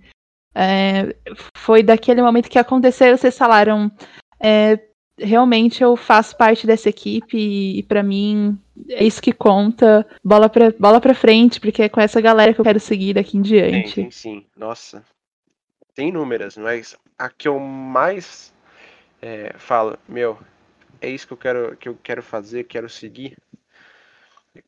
[0.52, 1.14] é,
[1.56, 3.88] foi daquele momento que aconteceu, vocês falaram,
[4.40, 4.76] é,
[5.16, 10.04] realmente eu faço parte dessa equipe e, e para mim é isso que conta.
[10.24, 13.42] Bola pra, bola frente, porque é com essa galera que eu quero seguir daqui em
[13.42, 13.94] diante.
[13.94, 14.46] Sim, sim, sim.
[14.56, 15.04] Nossa.
[15.94, 18.52] Tem inúmeras, mas a que eu mais
[19.22, 20.38] é, falo, meu,
[21.00, 23.37] é isso que eu quero, que eu quero fazer, quero seguir.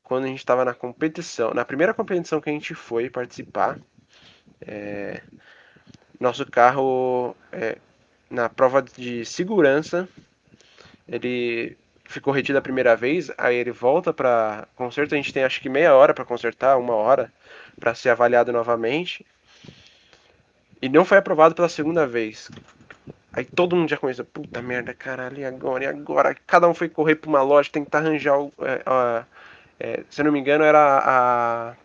[0.03, 3.79] Quando a gente estava na competição, na primeira competição que a gente foi participar,
[4.61, 5.22] é,
[6.18, 7.79] nosso carro, é,
[8.31, 10.09] na prova de segurança,
[11.09, 15.61] ele ficou retido a primeira vez, aí ele volta para conserto, a gente tem acho
[15.61, 17.33] que meia hora para consertar, uma hora
[17.79, 19.24] para ser avaliado novamente.
[20.81, 22.51] E não foi aprovado pela segunda vez.
[23.33, 25.85] Aí todo mundo já começa, puta merda, caralho, e agora?
[25.85, 26.35] E agora?
[26.46, 28.53] Cada um foi correr pra uma loja, tentar arranjar o.
[28.61, 28.83] É,
[29.79, 31.77] é, se eu não me engano, era a.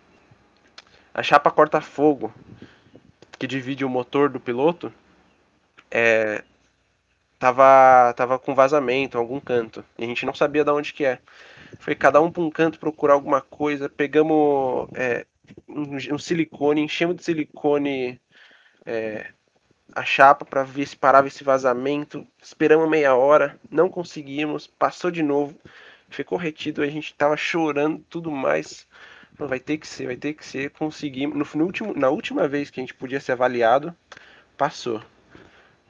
[1.15, 2.33] A chapa corta-fogo
[3.37, 4.91] que divide o motor do piloto.
[5.91, 6.43] É,
[7.37, 9.85] tava, tava com vazamento em algum canto.
[9.97, 11.19] E a gente não sabia de onde que é.
[11.79, 13.89] Foi cada um para um canto procurar alguma coisa.
[13.89, 15.25] Pegamos é,
[15.67, 18.19] um, um, silicone, enchemos de silicone
[18.85, 19.27] é,
[19.95, 22.25] a chapa para ver se parava esse vazamento.
[22.41, 24.65] Esperamos meia hora, não conseguimos.
[24.65, 25.55] Passou de novo,
[26.15, 26.81] ficou retido.
[26.81, 28.87] A gente tava chorando, tudo mais.
[29.37, 30.71] vai ter que ser, vai ter que ser.
[30.71, 31.37] Conseguimos.
[31.37, 33.95] No, no último, na última vez que a gente podia ser avaliado,
[34.57, 35.01] passou.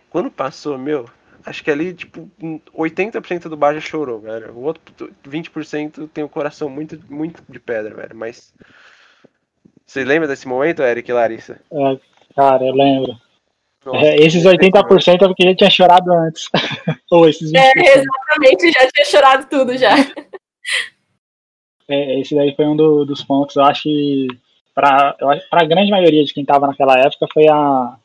[0.09, 1.09] Quando passou, meu,
[1.45, 2.29] acho que ali, tipo,
[2.75, 4.53] 80% do bar já chorou, velho.
[4.53, 8.15] O outro 20% tem o um coração muito, muito de pedra, velho.
[8.15, 8.53] Mas.
[9.85, 11.59] Você lembra desse momento, Eric e Larissa?
[11.71, 11.99] É,
[12.35, 13.15] cara, eu lembro.
[13.85, 16.49] Nossa, é, esses 80% é porque já tinha chorado antes.
[17.13, 17.59] Ou esses 20%.
[17.59, 19.93] É, exatamente, já tinha chorado tudo já.
[21.87, 24.27] É, esse daí foi um do, dos pontos, eu acho que
[24.73, 25.15] para
[25.51, 27.97] a grande maioria de quem estava naquela época foi a,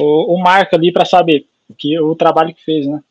[0.00, 1.46] o, o marco ali para saber
[1.78, 3.02] que o trabalho que fez, né?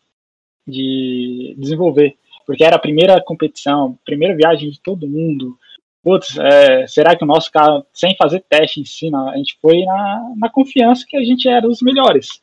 [0.68, 2.18] De desenvolver.
[2.46, 5.58] porque era a primeira competição, primeira viagem de todo mundo.
[6.02, 9.86] Putz, é, será que o nosso carro, sem fazer teste em si, a gente foi
[9.86, 12.42] na, na confiança que a gente era os melhores.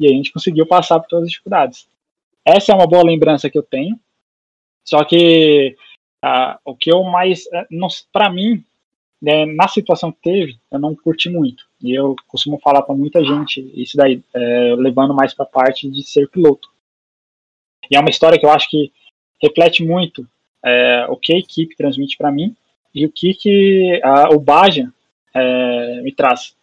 [0.00, 1.86] E a gente conseguiu passar por todas as dificuldades.
[2.46, 3.98] Essa é uma boa lembrança que eu tenho.
[4.84, 5.76] Só que
[6.24, 8.64] uh, o que eu mais, uh, para mim,
[9.20, 11.66] né, na situação que teve, eu não curti muito.
[11.82, 15.90] E eu costumo falar para muita gente isso daí, é, levando mais para a parte
[15.90, 16.68] de ser piloto.
[17.90, 18.92] E é uma história que eu acho que
[19.42, 20.26] reflete muito
[20.64, 22.54] é, o que a equipe transmite para mim
[22.94, 24.92] e o que, que a, o Baja
[25.34, 26.56] é, me traz.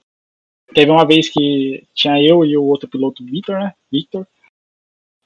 [0.73, 3.73] Teve uma vez que tinha eu e o outro piloto, Victor, né?
[3.91, 4.27] Victor,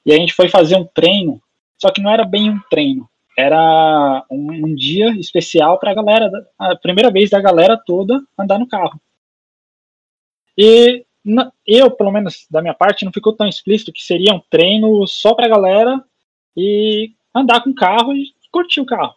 [0.04, 1.40] e a gente foi fazer um treino,
[1.76, 6.30] só que não era bem um treino, era um, um dia especial para a galera,
[6.58, 9.00] a primeira vez da galera toda andar no carro.
[10.56, 11.04] E
[11.66, 15.34] eu, pelo menos da minha parte, não ficou tão explícito que seria um treino só
[15.34, 16.02] para a galera
[16.56, 19.14] e andar com o carro e curtir o carro.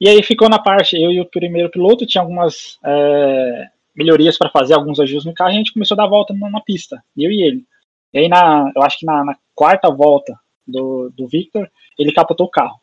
[0.00, 4.48] E aí ficou na parte, eu e o primeiro piloto tinha algumas é, melhorias para
[4.48, 7.30] fazer, alguns ajustes no carro, e a gente começou a dar volta na pista, eu
[7.30, 7.64] e ele.
[8.12, 12.46] E aí, na, eu acho que na, na quarta volta do, do Victor, ele capotou
[12.46, 12.80] o carro.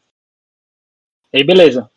[1.33, 1.89] E aí, beleza.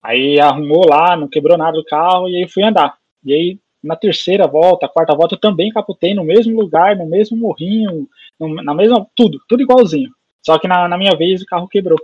[0.00, 2.96] Aí arrumou lá, não quebrou nada do carro e aí fui andar.
[3.24, 7.36] E aí, na terceira volta, quarta volta, eu também capotei no mesmo lugar, no mesmo
[7.36, 9.04] morrinho, no, na mesma.
[9.16, 10.10] Tudo, tudo igualzinho.
[10.46, 11.98] Só que na, na, minha vez o carro quebrou.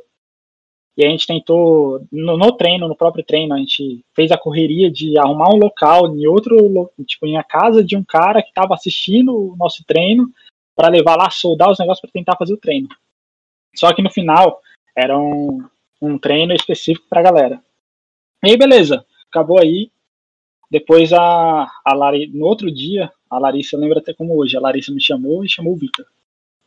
[0.97, 4.91] E a gente tentou, no, no, treino, no próprio treino, a gente fez a correria
[4.91, 8.75] de arrumar um local em outro, tipo, em a casa de um cara que estava
[8.75, 10.29] assistindo o nosso treino,
[10.77, 12.89] para levar lá, soldar os negócios para tentar fazer o treino.
[13.75, 14.61] Só que no final,
[14.95, 15.65] era um,
[16.01, 17.61] um treino específico pra galera.
[18.45, 19.91] E aí, beleza, acabou aí.
[20.71, 24.93] Depois a, a Lari, no outro dia, a Larissa lembra até como hoje, a Larissa
[24.93, 26.07] me chamou e chamou o Victor.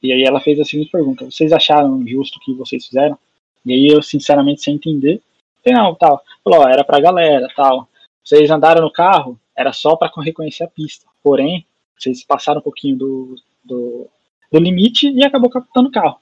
[0.01, 3.17] E aí ela fez a seguinte pergunta: vocês acharam justo o que vocês fizeram?
[3.65, 5.21] E aí eu, sinceramente, sem entender,
[5.63, 6.23] falei, não, tal.
[6.43, 7.89] Falou, era pra galera, tal.
[8.23, 11.05] Vocês andaram no carro, era só para reconhecer a pista.
[11.21, 11.65] Porém,
[11.97, 14.09] vocês passaram um pouquinho do, do,
[14.51, 16.19] do limite e acabou captando o carro.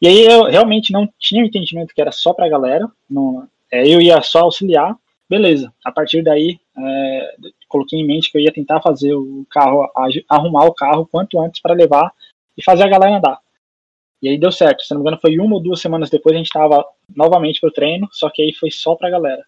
[0.00, 4.00] E aí eu realmente não tinha entendimento que era só pra galera, não, é, eu
[4.00, 4.96] ia só auxiliar,
[5.28, 5.72] beleza.
[5.84, 7.34] A partir daí, é,
[7.68, 9.90] coloquei em mente que eu ia tentar fazer o carro,
[10.28, 12.12] arrumar o carro quanto antes para levar
[12.56, 13.38] e fazer a galera andar.
[14.22, 16.38] E aí deu certo, se não me engano foi uma ou duas semanas depois a
[16.38, 19.44] gente estava novamente pro treino, só que aí foi só pra galera.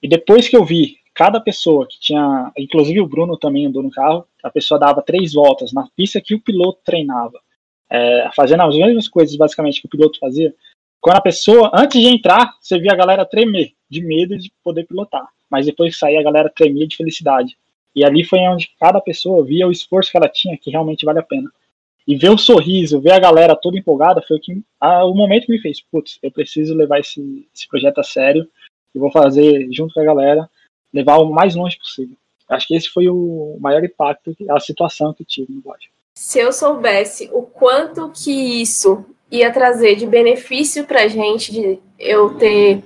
[0.00, 3.90] E depois que eu vi cada pessoa que tinha, inclusive o Bruno também andou no
[3.90, 7.38] carro, a pessoa dava três voltas na pista que o piloto treinava
[7.92, 10.54] é, fazendo as mesmas coisas basicamente que o piloto fazia,
[10.98, 14.86] quando a pessoa, antes de entrar, você via a galera tremer de medo de poder
[14.86, 17.58] pilotar, mas depois que saía a galera tremia de felicidade.
[17.94, 21.18] E ali foi onde cada pessoa via o esforço que ela tinha, que realmente vale
[21.18, 21.50] a pena.
[22.08, 25.52] E ver o sorriso, ver a galera toda empolgada, foi o, que, o momento que
[25.52, 28.48] me fez, putz, eu preciso levar esse, esse projeto a sério,
[28.94, 30.48] e vou fazer junto com a galera,
[30.92, 32.16] levar o mais longe possível.
[32.48, 36.52] Acho que esse foi o maior impacto, a situação que tive no Bosch se eu
[36.52, 42.84] soubesse o quanto que isso ia trazer de benefício para a gente, de eu ter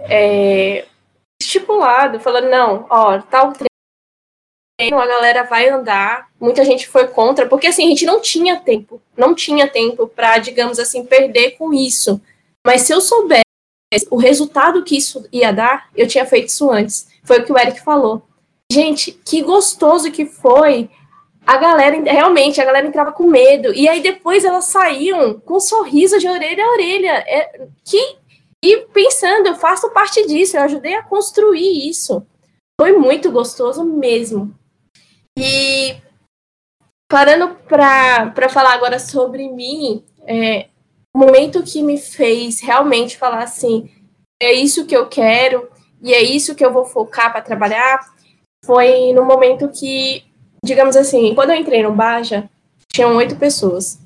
[0.00, 0.84] é,
[1.40, 7.68] estipulado, falando, não, ó, tal treino a galera vai andar, muita gente foi contra, porque
[7.68, 12.20] assim, a gente não tinha tempo, não tinha tempo para, digamos assim, perder com isso.
[12.66, 13.42] Mas se eu soubesse
[14.10, 17.08] o resultado que isso ia dar, eu tinha feito isso antes.
[17.22, 18.22] Foi o que o Eric falou.
[18.70, 20.90] Gente, que gostoso que foi
[21.46, 23.74] a galera, realmente, a galera entrava com medo.
[23.74, 27.12] E aí depois elas saíam com um sorriso de orelha a orelha.
[27.26, 28.16] É, que,
[28.64, 32.24] e pensando, eu faço parte disso, eu ajudei a construir isso.
[32.80, 34.54] Foi muito gostoso mesmo.
[35.38, 35.96] E
[37.10, 40.68] parando para falar agora sobre mim, é,
[41.14, 43.90] o momento que me fez realmente falar assim:
[44.40, 45.68] é isso que eu quero
[46.02, 48.00] e é isso que eu vou focar para trabalhar,
[48.64, 50.24] foi no momento que
[50.64, 52.48] digamos assim, quando eu entrei no Baja,
[52.88, 53.98] tinham oito pessoas.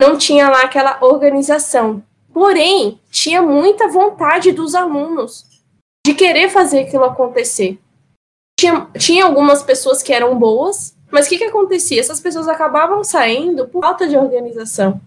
[0.00, 2.02] Não tinha lá aquela organização.
[2.32, 5.44] Porém, tinha muita vontade dos alunos
[6.06, 7.78] de querer fazer aquilo acontecer.
[8.58, 12.00] Tinha, tinha algumas pessoas que eram boas, mas o que, que acontecia?
[12.00, 15.00] Essas pessoas acabavam saindo por falta de organização.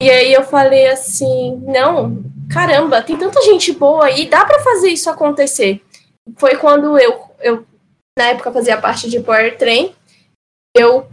[0.00, 2.22] E aí eu falei assim: não,
[2.52, 5.82] caramba, tem tanta gente boa aí, dá para fazer isso acontecer.
[6.36, 7.64] Foi quando eu, eu
[8.18, 9.94] na época fazia parte de Powertrain,
[10.76, 11.06] eu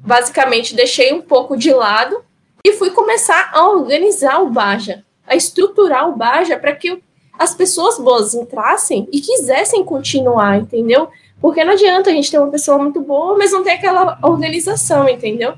[0.00, 2.24] basicamente deixei um pouco de lado
[2.64, 7.02] e fui começar a organizar o Baja, a estruturar o Baja para que
[7.38, 11.08] as pessoas boas entrassem e quisessem continuar, entendeu?
[11.40, 15.08] Porque não adianta a gente ter uma pessoa muito boa, mas não ter aquela organização,
[15.08, 15.54] entendeu?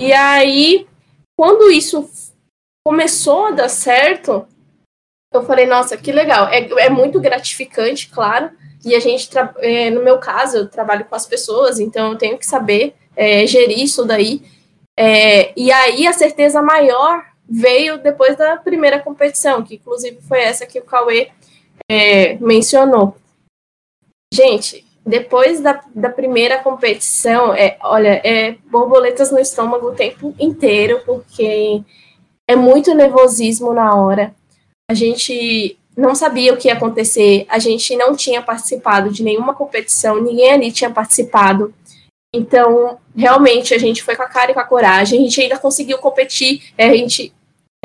[0.00, 0.86] E aí,
[1.36, 2.08] quando isso
[2.88, 4.46] começou a dar certo,
[5.30, 6.48] eu falei, nossa, que legal.
[6.48, 8.50] É, é muito gratificante, claro.
[8.82, 9.28] E a gente,
[9.58, 13.46] é, no meu caso, eu trabalho com as pessoas, então eu tenho que saber é,
[13.46, 14.40] gerir isso daí.
[14.98, 20.64] É, e aí a certeza maior veio depois da primeira competição, que inclusive foi essa
[20.64, 21.28] que o Cauê
[21.90, 23.14] é, mencionou.
[24.32, 31.02] Gente, depois da, da primeira competição, é, olha, é borboletas no estômago o tempo inteiro,
[31.04, 31.84] porque
[32.48, 34.34] é muito nervosismo na hora.
[34.90, 39.54] A gente não sabia o que ia acontecer, a gente não tinha participado de nenhuma
[39.54, 41.74] competição, ninguém ali tinha participado.
[42.34, 45.58] Então, realmente, a gente foi com a cara e com a coragem, a gente ainda
[45.58, 47.32] conseguiu competir, é, a gente,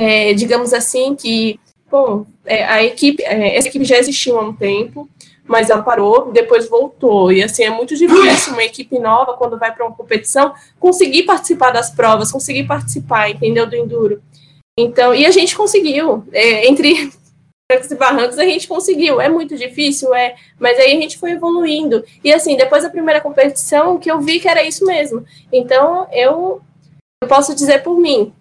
[0.00, 1.60] é, digamos assim, que,
[1.90, 5.08] bom, é, a equipe, é, essa equipe já existiu há um tempo,
[5.46, 7.30] mas ela parou, depois voltou.
[7.32, 11.70] E assim, é muito difícil uma equipe nova, quando vai para uma competição, conseguir participar
[11.70, 13.66] das provas, conseguir participar, entendeu?
[13.66, 14.22] Do Enduro.
[14.78, 16.26] Então, e a gente conseguiu.
[16.32, 17.12] É, entre
[17.70, 19.20] trancos e barrancos, a gente conseguiu.
[19.20, 22.04] É muito difícil, é, mas aí a gente foi evoluindo.
[22.22, 25.24] E assim, depois da primeira competição, que eu vi que era isso mesmo.
[25.52, 26.60] Então, eu,
[27.22, 28.32] eu posso dizer por mim.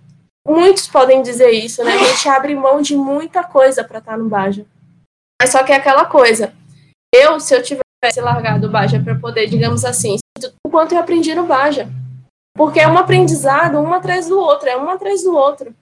[0.45, 1.93] Muitos podem dizer isso, né?
[1.93, 4.65] A gente abre mão de muita coisa para estar no Baja.
[5.41, 6.53] Mas só que é aquela coisa
[7.13, 10.17] eu, se eu tivesse largado o Baja para poder, digamos assim,
[10.65, 11.87] o quanto eu aprendi no Baja.
[12.55, 15.73] Porque é um aprendizado um atrás do outro, é um atrás do outro.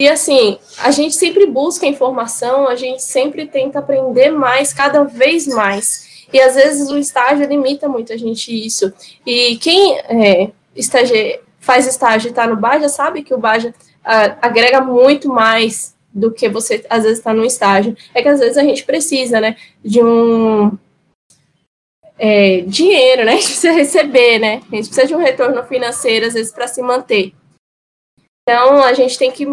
[0.00, 5.46] E assim, a gente sempre busca informação, a gente sempre tenta aprender mais, cada vez
[5.46, 6.26] mais.
[6.30, 8.92] E às vezes o estágio limita muito a gente isso.
[9.24, 13.74] E quem é, estage, faz estágio e está no Baja sabe que o Baja
[14.42, 17.96] agrega muito mais do que você às vezes está no estágio.
[18.14, 20.76] É que às vezes a gente precisa, né, de um
[22.18, 23.32] é, dinheiro, né?
[23.34, 24.62] A gente precisa receber, né?
[24.72, 27.34] A gente precisa de um retorno financeiro às vezes para se manter.
[28.42, 29.44] Então a gente tem que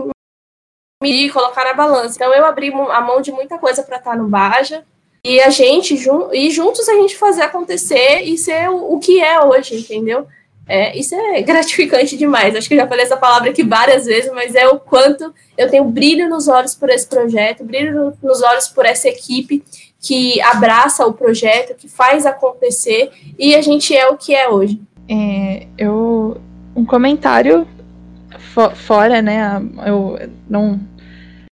[1.03, 2.15] medir, colocar na balança.
[2.15, 4.83] Então eu abri a mão de muita coisa para estar tá no Baja
[5.23, 5.95] e a gente
[6.33, 10.27] e juntos a gente fazer acontecer e ser o, o que é hoje, entendeu?
[10.67, 12.55] É, isso é gratificante demais.
[12.55, 15.69] Acho que eu já falei essa palavra aqui várias vezes, mas é o quanto eu
[15.69, 19.63] tenho brilho nos olhos por esse projeto, brilho nos olhos por essa equipe
[20.01, 24.81] que abraça o projeto, que faz acontecer, e a gente é o que é hoje.
[25.07, 26.37] É, eu
[26.75, 27.65] um comentário
[28.53, 29.61] fo fora, né?
[29.85, 30.79] Eu não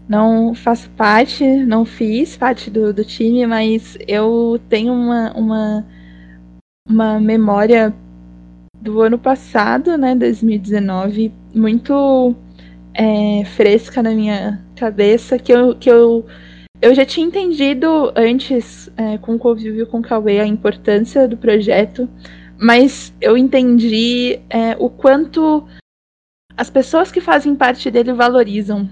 [0.09, 5.85] não faço parte, não fiz parte do, do time, mas eu tenho uma, uma,
[6.89, 7.93] uma memória
[8.81, 12.33] do ano passado, né, 2019, muito
[12.95, 16.25] é, fresca na minha cabeça, que eu, que eu,
[16.81, 21.37] eu já tinha entendido antes, é, com o convívio com o Cauê, a importância do
[21.37, 22.09] projeto,
[22.57, 25.67] mas eu entendi é, o quanto
[26.57, 28.89] as pessoas que fazem parte dele valorizam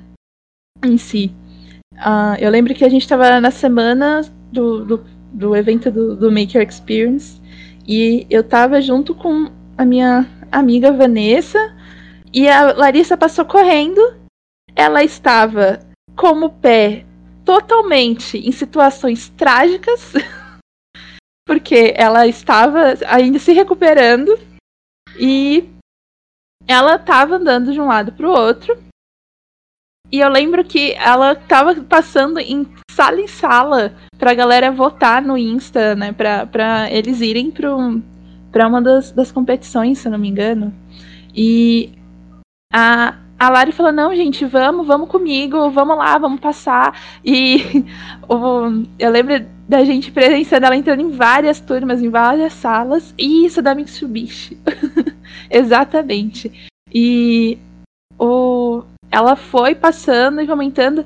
[0.84, 1.32] em si.
[1.94, 4.22] Uh, eu lembro que a gente estava na semana
[4.52, 7.42] do, do, do evento do, do Maker Experience
[7.88, 11.76] e eu estava junto com a minha amiga Vanessa
[12.34, 14.16] e a Larissa passou correndo.
[14.76, 15.80] Ela estava
[16.16, 17.06] com o pé
[17.46, 20.14] totalmente em situações trágicas,
[21.48, 24.38] porque ela estava ainda se recuperando
[25.18, 25.70] e
[26.68, 28.78] ela estava andando de um lado para o outro.
[30.12, 35.22] E eu lembro que ela estava passando em sala em sala para a galera votar
[35.22, 38.02] no Insta, né, para eles irem pro
[38.52, 40.74] para uma das, das competições, se eu não me engano.
[41.36, 41.92] E
[42.74, 47.00] a, a Lari falou: não, gente, vamos, vamos comigo, vamos lá, vamos passar.
[47.24, 47.86] E
[48.28, 53.14] o, eu lembro da gente presenciando ela entrando em várias turmas, em várias salas.
[53.18, 54.58] E isso da Mitsubishi.
[55.52, 56.52] Exatamente.
[56.92, 57.60] E
[58.18, 61.06] o, ela foi passando e comentando.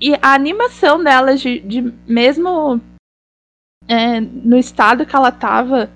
[0.00, 2.80] E a animação dela, de, de mesmo
[3.86, 5.90] é, no estado que ela tava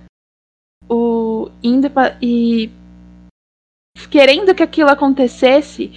[0.88, 2.70] o indo pra, e
[4.10, 5.90] querendo que aquilo acontecesse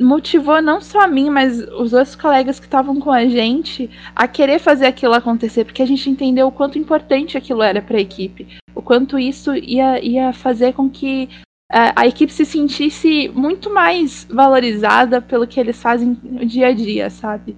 [0.00, 4.28] motivou não só a mim, mas os outros colegas que estavam com a gente a
[4.28, 8.00] querer fazer aquilo acontecer, porque a gente entendeu o quanto importante aquilo era para a
[8.00, 11.28] equipe, o quanto isso ia, ia fazer com que
[11.70, 16.72] a, a equipe se sentisse muito mais valorizada pelo que eles fazem no dia a
[16.72, 17.56] dia, sabe?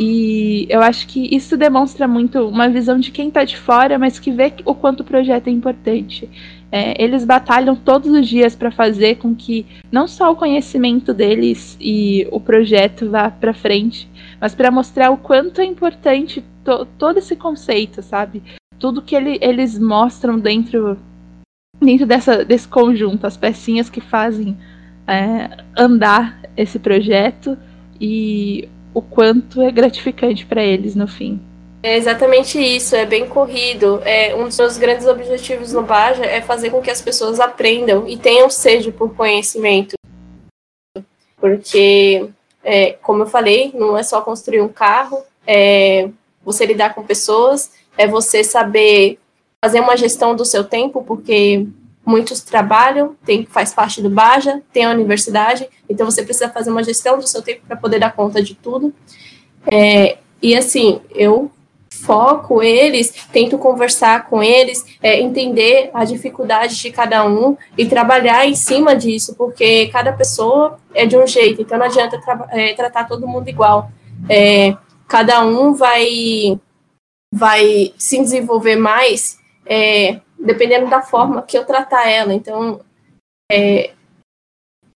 [0.00, 4.16] E eu acho que isso demonstra muito uma visão de quem está de fora, mas
[4.16, 6.30] que vê o quanto o projeto é importante.
[6.70, 11.76] É, eles batalham todos os dias para fazer com que não só o conhecimento deles
[11.80, 14.08] e o projeto vá para frente,
[14.40, 18.40] mas para mostrar o quanto é importante to todo esse conceito, sabe?
[18.78, 20.96] Tudo que ele, eles mostram dentro,
[21.80, 24.56] dentro dessa, desse conjunto, as pecinhas que fazem
[25.06, 27.56] é, andar esse projeto
[28.00, 31.40] e o quanto é gratificante para eles no fim.
[31.82, 34.00] É exatamente isso, é bem corrido.
[34.04, 38.08] É, um dos meus grandes objetivos no Baja é fazer com que as pessoas aprendam
[38.08, 39.94] e tenham sede por conhecimento.
[41.40, 42.28] Porque,
[42.64, 46.08] é, como eu falei, não é só construir um carro, é
[46.44, 49.20] você lidar com pessoas, é você saber
[49.64, 51.66] fazer uma gestão do seu tempo, porque
[52.04, 56.82] muitos trabalham, tem, faz parte do Baja, tem a universidade, então você precisa fazer uma
[56.82, 58.94] gestão do seu tempo para poder dar conta de tudo.
[59.70, 61.50] É, e assim, eu
[61.90, 68.46] foco eles, tento conversar com eles, é, entender a dificuldade de cada um e trabalhar
[68.46, 72.72] em cima disso, porque cada pessoa é de um jeito, então não adianta tra é,
[72.74, 73.90] tratar todo mundo igual.
[74.28, 74.76] É,
[75.08, 76.58] cada um vai,
[77.32, 79.37] vai se desenvolver mais
[79.68, 82.32] é, dependendo da forma que eu tratar ela.
[82.32, 82.80] Então,
[83.52, 83.90] é,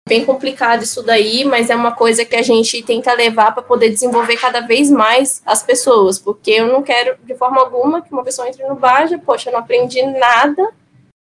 [0.08, 3.90] bem complicado isso daí, mas é uma coisa que a gente tenta levar para poder
[3.90, 8.24] desenvolver cada vez mais as pessoas, porque eu não quero de forma alguma que uma
[8.24, 10.68] pessoa entre no Baja, poxa, eu não aprendi nada,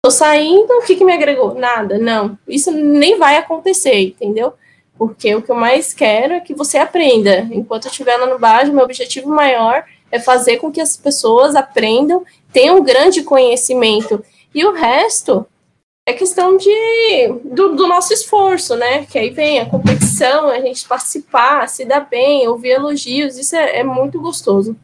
[0.03, 1.55] tô saindo, o que, que me agregou?
[1.55, 2.37] Nada, não.
[2.47, 4.53] Isso nem vai acontecer, entendeu?
[4.97, 7.39] Porque o que eu mais quero é que você aprenda.
[7.51, 9.83] Enquanto eu estiver lá no Baja, meu objetivo maior
[10.15, 14.23] é fazer com que as pessoas aprendam, tenham um grande conhecimento.
[14.53, 15.45] E o resto,
[16.07, 19.05] é questão de, do, do, nosso esforço, né?
[19.05, 23.79] Que aí vem a competição, a gente participar, se dar bem, ouvir elogios, isso é,
[23.79, 24.75] é muito gostoso.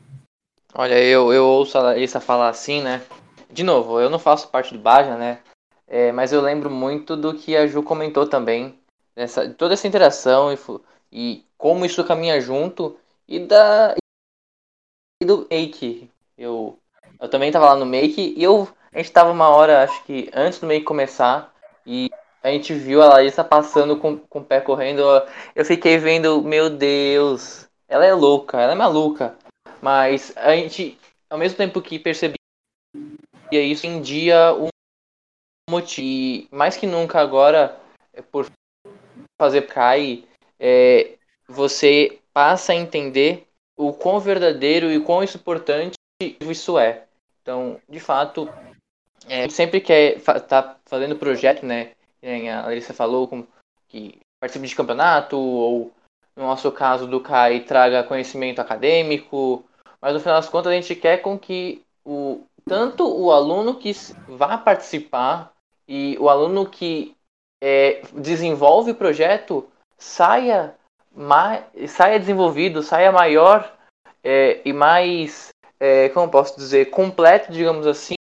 [0.74, 3.02] Olha, eu, eu ouço a Larissa falar assim, né?
[3.50, 5.40] De novo, eu não faço parte do Baja, né?
[5.88, 8.76] É, mas eu lembro muito do que a Ju comentou também,
[9.16, 10.58] nessa, toda essa interação e,
[11.12, 13.96] e como isso caminha junto e da
[15.22, 16.10] e do Make.
[16.38, 16.78] Eu,
[17.20, 20.30] eu também estava lá no Make e eu a gente tava uma hora, acho que
[20.34, 21.54] antes do meio começar,
[21.86, 22.10] e
[22.44, 25.02] a gente viu a Larissa passando com, com o pé correndo.
[25.56, 29.38] Eu fiquei vendo, meu Deus, ela é louca, ela é maluca.
[29.82, 31.00] Mas a gente,
[31.30, 32.36] ao mesmo tempo que percebia
[33.52, 34.68] isso, em dia um
[35.70, 36.06] motivo.
[36.06, 37.80] E mais que nunca agora,
[38.12, 38.52] é por
[39.40, 40.28] fazer cair,
[40.60, 41.16] é,
[41.48, 43.48] você passa a entender
[43.88, 47.06] o quão verdadeiro e o quão importante isso é.
[47.42, 48.48] Então, de fato,
[49.28, 51.92] é, sempre quer tá fazendo projeto, né?
[52.24, 53.46] A Larissa falou com,
[53.88, 55.92] que participe de campeonato, ou
[56.36, 59.66] no nosso caso do CAI, traga conhecimento acadêmico,
[60.00, 63.92] mas no final das contas a gente quer com que o, tanto o aluno que
[64.28, 65.52] vá participar
[65.88, 67.16] e o aluno que
[67.62, 69.68] é, desenvolve o projeto
[69.98, 70.76] saia,
[71.14, 73.78] mais, saia desenvolvido, saia maior
[74.24, 75.50] é, e mais,
[75.80, 78.16] é, como posso dizer, completo, digamos assim,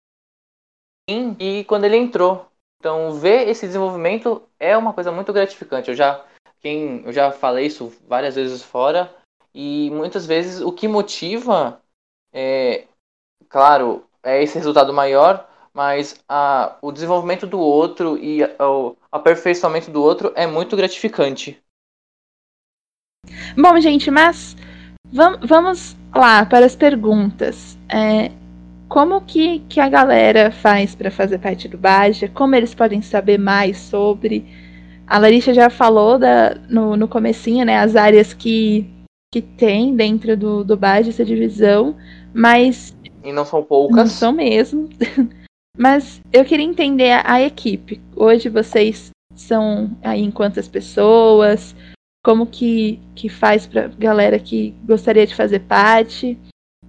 [1.38, 2.47] e quando ele entrou.
[2.78, 5.91] Então, ver esse desenvolvimento é uma coisa muito gratificante.
[5.91, 6.24] Eu já,
[6.61, 9.14] quem, eu já falei isso várias vezes fora,
[9.55, 11.80] e muitas vezes o que motiva
[12.32, 12.86] é,
[13.49, 19.91] claro, é esse resultado maior, mas a, o desenvolvimento do outro e a, o aperfeiçoamento
[19.91, 21.62] do outro é muito gratificante.
[23.56, 24.56] Bom, gente, mas
[25.12, 27.78] vamos lá para as perguntas.
[27.88, 28.30] É,
[28.88, 33.38] como que, que a galera faz para fazer parte do Baja, como eles podem saber
[33.38, 34.46] mais sobre.
[35.06, 38.88] A Larissa já falou da, no, no comecinho, né, as áreas que,
[39.32, 41.96] que tem dentro do, do Baja, essa divisão,
[42.32, 42.96] mas...
[43.24, 43.96] E não são poucas.
[43.96, 44.88] Não são mesmo.
[45.76, 48.00] mas eu queria entender a, a equipe.
[48.14, 51.74] Hoje vocês são aí em quantas pessoas?
[52.22, 56.38] Como que, que faz para galera que gostaria de fazer parte?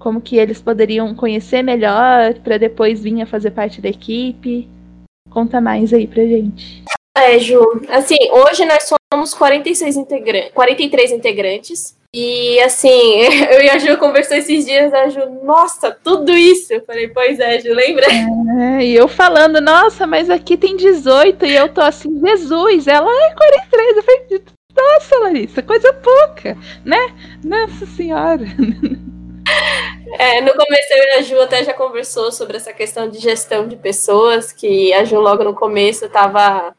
[0.02, 4.68] como que eles poderiam conhecer melhor para depois vir a fazer parte da equipe.
[5.30, 6.84] Conta mais aí pra gente.
[7.16, 7.60] É, Ju,
[7.90, 11.96] assim, hoje nós somos 46 integrantes, 43 integrantes.
[12.14, 12.90] E assim,
[13.52, 16.74] eu e a Ju conversou esses dias, a Ju, nossa, tudo isso.
[16.74, 18.06] Eu falei, pois é, Ju, lembra?
[18.08, 23.10] É, e eu falando, nossa, mas aqui tem 18 e eu tô assim, Jesus, ela
[23.28, 23.98] é 43.
[23.98, 24.42] Eu falei,
[24.76, 27.16] nossa, Larissa, coisa pouca, né?
[27.44, 28.46] Nossa Senhora.
[30.20, 33.68] É, no começo eu e a Ju até já conversou sobre essa questão de gestão
[33.68, 36.76] de pessoas, que a Ju logo no começo estava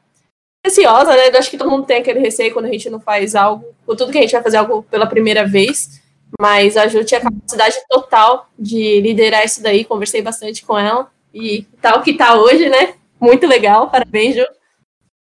[0.64, 1.28] receosa, né?
[1.28, 3.96] Eu acho que todo mundo tem aquele receio quando a gente não faz algo, por
[3.96, 6.00] tudo que a gente vai fazer algo pela primeira vez.
[6.40, 11.10] Mas a Ju tinha capacidade total de liderar isso daí, conversei bastante com ela.
[11.34, 12.94] E tal que tá hoje, né?
[13.20, 14.46] Muito legal, parabéns, Ju.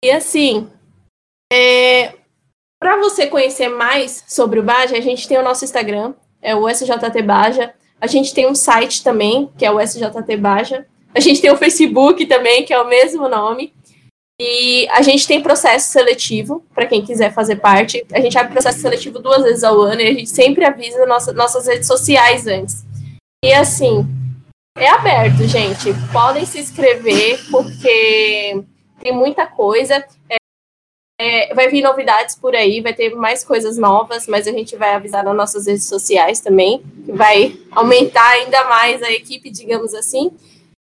[0.05, 0.69] E assim,
[1.53, 2.15] é,
[2.79, 6.69] para você conhecer mais sobre o Baja, a gente tem o nosso Instagram, é o
[6.69, 7.73] SJT Baja.
[8.01, 10.87] A gente tem um site também, que é o SJT Baja.
[11.15, 13.73] A gente tem o Facebook também, que é o mesmo nome.
[14.39, 18.05] E a gente tem processo seletivo, para quem quiser fazer parte.
[18.13, 21.33] A gente abre processo seletivo duas vezes ao ano e a gente sempre avisa nossa,
[21.33, 22.85] nossas redes sociais antes.
[23.43, 24.07] E assim,
[24.77, 25.91] é aberto, gente.
[26.13, 28.63] Podem se inscrever, porque
[29.01, 30.05] tem muita coisa.
[30.29, 30.37] É,
[31.19, 34.95] é, vai vir novidades por aí, vai ter mais coisas novas, mas a gente vai
[34.95, 40.31] avisar nas nossas redes sociais também, que vai aumentar ainda mais a equipe, digamos assim.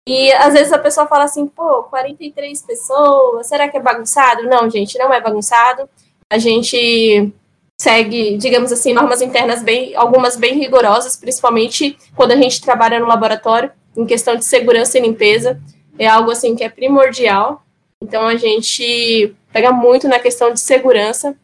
[0.07, 4.43] E às vezes a pessoa fala assim, pô, 43 pessoas, será que é bagunçado?
[4.43, 5.88] Não, gente, não é bagunçado.
[6.29, 7.31] A gente
[7.79, 13.05] segue, digamos assim, normas internas bem, algumas bem rigorosas, principalmente quando a gente trabalha no
[13.05, 15.61] laboratório, em questão de segurança e limpeza.
[15.97, 17.63] É algo assim que é primordial.
[18.01, 21.36] Então a gente pega muito na questão de segurança.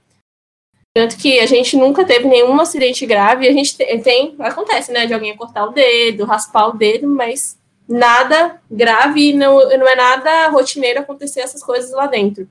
[0.94, 3.48] Tanto que a gente nunca teve nenhum acidente grave.
[3.48, 7.58] A gente tem, acontece, né, de alguém cortar o dedo, raspar o dedo, mas
[7.88, 12.50] nada grave, não, não é nada rotineiro acontecer essas coisas lá dentro.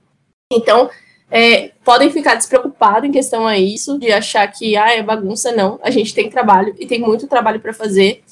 [0.52, 0.88] Então,
[1.30, 5.78] é, podem ficar despreocupados em questão a isso, de achar que ah, é bagunça, não.
[5.82, 8.22] A gente tem trabalho e tem muito trabalho para fazer.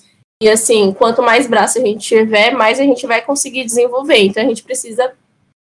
[0.41, 4.18] E assim, quanto mais braço a gente tiver, mais a gente vai conseguir desenvolver.
[4.18, 5.12] Então a gente precisa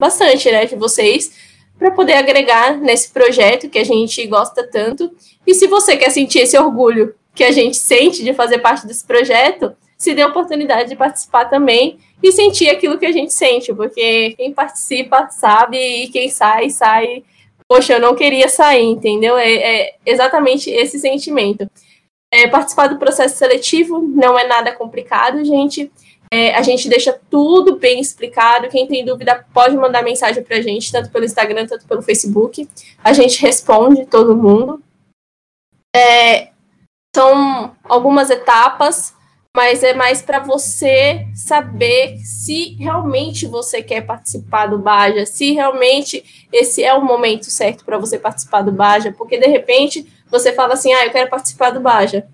[0.00, 5.10] bastante, né, de vocês para poder agregar nesse projeto que a gente gosta tanto.
[5.46, 9.04] E se você quer sentir esse orgulho que a gente sente de fazer parte desse
[9.04, 13.72] projeto, se dê a oportunidade de participar também e sentir aquilo que a gente sente,
[13.74, 17.24] porque quem participa sabe e quem sai, sai.
[17.68, 19.36] Poxa, eu não queria sair, entendeu?
[19.36, 21.68] É, é exatamente esse sentimento.
[22.30, 25.90] É, participar do processo seletivo não é nada complicado, gente.
[26.34, 28.68] É, a gente deixa tudo bem explicado.
[28.68, 32.68] Quem tem dúvida pode mandar mensagem para a gente, tanto pelo Instagram, tanto pelo Facebook.
[33.04, 34.82] A gente responde todo mundo.
[35.94, 36.48] É,
[37.14, 39.14] são algumas etapas
[39.56, 46.48] mas é mais para você saber se realmente você quer participar do Baja, se realmente
[46.52, 50.74] esse é o momento certo para você participar do Baja, porque de repente você fala
[50.74, 52.26] assim, ah, eu quero participar do Baja,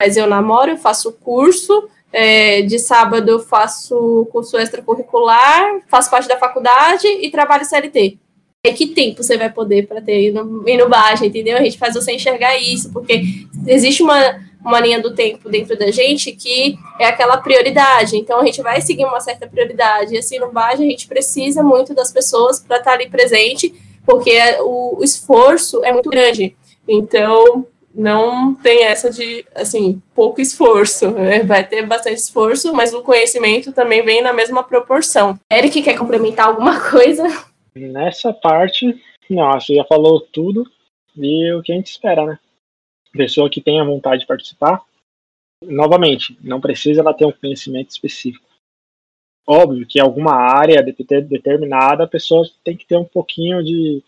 [0.00, 6.28] mas eu namoro, eu faço curso, é, de sábado eu faço curso extracurricular, faço parte
[6.28, 8.18] da faculdade e trabalho CLT.
[8.62, 10.32] E que tempo você vai poder para ter
[10.88, 11.56] Baja, entendeu?
[11.56, 13.22] A gente faz você enxergar isso, porque
[13.66, 18.16] existe uma uma linha do tempo dentro da gente que é aquela prioridade.
[18.16, 20.14] Então a gente vai seguir uma certa prioridade.
[20.14, 24.38] E assim, no Baja a gente precisa muito das pessoas para estar ali presente, porque
[24.60, 26.54] o, o esforço é muito grande.
[26.86, 31.10] Então, não tem essa de, assim, pouco esforço.
[31.10, 31.42] Né?
[31.42, 35.38] Vai ter bastante esforço, mas o conhecimento também vem na mesma proporção.
[35.52, 37.24] Eric, quer complementar alguma coisa?
[37.74, 40.64] Nessa parte, não, você já falou tudo
[41.16, 42.38] e o que a gente espera, né?
[43.12, 44.82] pessoa que tenha vontade de participar,
[45.64, 48.48] novamente, não precisa ela ter um conhecimento específico.
[49.46, 54.02] Óbvio que alguma área determinada a pessoa tem que ter um pouquinho de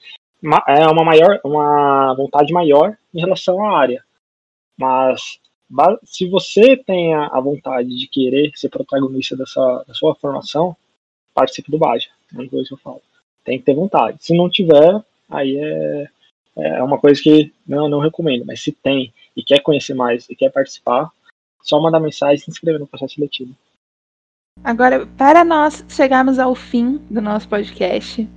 [0.69, 4.05] é uma maior uma vontade maior em relação à área.
[4.79, 5.39] Mas
[6.05, 10.77] se você tem a vontade de querer ser protagonista dessa, da sua formação,
[11.35, 12.09] participe do Baja.
[12.33, 13.01] É uma coisa que eu falo.
[13.45, 14.19] Tem que ter vontade.
[14.21, 16.09] Se não tiver, aí é,
[16.57, 20.37] é uma coisa que não, não recomendo, mas se tem e quer conhecer mais e
[20.37, 21.11] quer participar,
[21.63, 23.55] só mandar mensagem e se inscrever no processo seletivo.
[24.63, 28.29] Agora, para nós chegarmos ao fim do nosso podcast,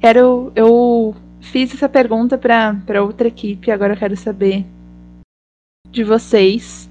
[0.00, 4.64] quero eu fiz essa pergunta para outra equipe, agora eu quero saber
[5.90, 6.90] de vocês.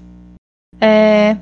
[0.80, 1.36] É,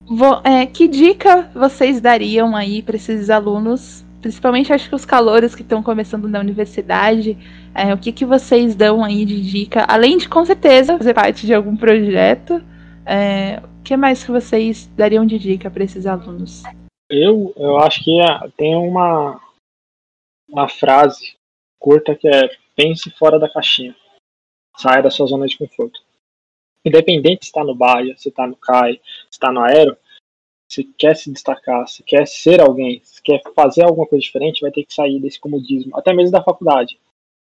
[0.00, 5.54] vou, é, que dica vocês dariam aí para esses alunos principalmente acho que os calouros
[5.54, 7.36] que estão começando na universidade,
[7.74, 11.46] é, o que, que vocês dão aí de dica, além de com certeza fazer parte
[11.46, 12.62] de algum projeto,
[13.06, 16.62] é, o que mais que vocês dariam de dica para esses alunos?
[17.08, 19.40] Eu, eu acho que é, tem uma,
[20.48, 21.37] uma frase
[21.78, 23.94] curta que é pense fora da caixinha,
[24.76, 26.00] saia da sua zona de conforto.
[26.84, 29.96] Independente se está no Baia, se está no CAI, se está no Aero,
[30.68, 34.70] se quer se destacar, se quer ser alguém, se quer fazer alguma coisa diferente, vai
[34.70, 36.98] ter que sair desse comodismo, até mesmo da faculdade.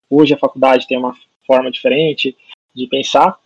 [0.10, 1.16] Hoje a faculdade tem uma
[1.46, 2.36] forma diferente
[2.74, 3.38] de pensar,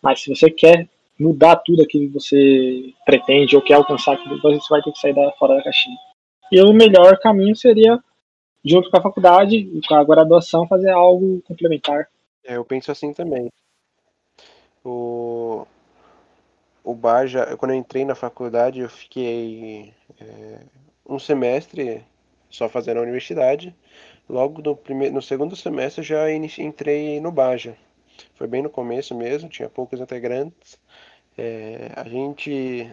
[0.00, 0.88] mas se você quer
[1.18, 5.30] mudar tudo aquilo que você pretende ou quer alcançar você vai ter que sair da,
[5.32, 5.96] fora da caixinha.
[6.50, 8.02] E o melhor caminho seria,
[8.64, 12.08] junto com a faculdade com a graduação, fazer algo complementar.
[12.44, 13.50] É, eu penso assim também.
[14.84, 15.66] O,
[16.82, 20.60] o bar já, quando eu entrei na faculdade, eu fiquei é,
[21.06, 22.04] um semestre
[22.50, 23.74] só fazendo a universidade.
[24.28, 27.76] Logo no, primeiro, no segundo semestre já entrei no Baja.
[28.34, 30.78] Foi bem no começo mesmo, tinha poucos integrantes.
[31.36, 32.90] É, a gente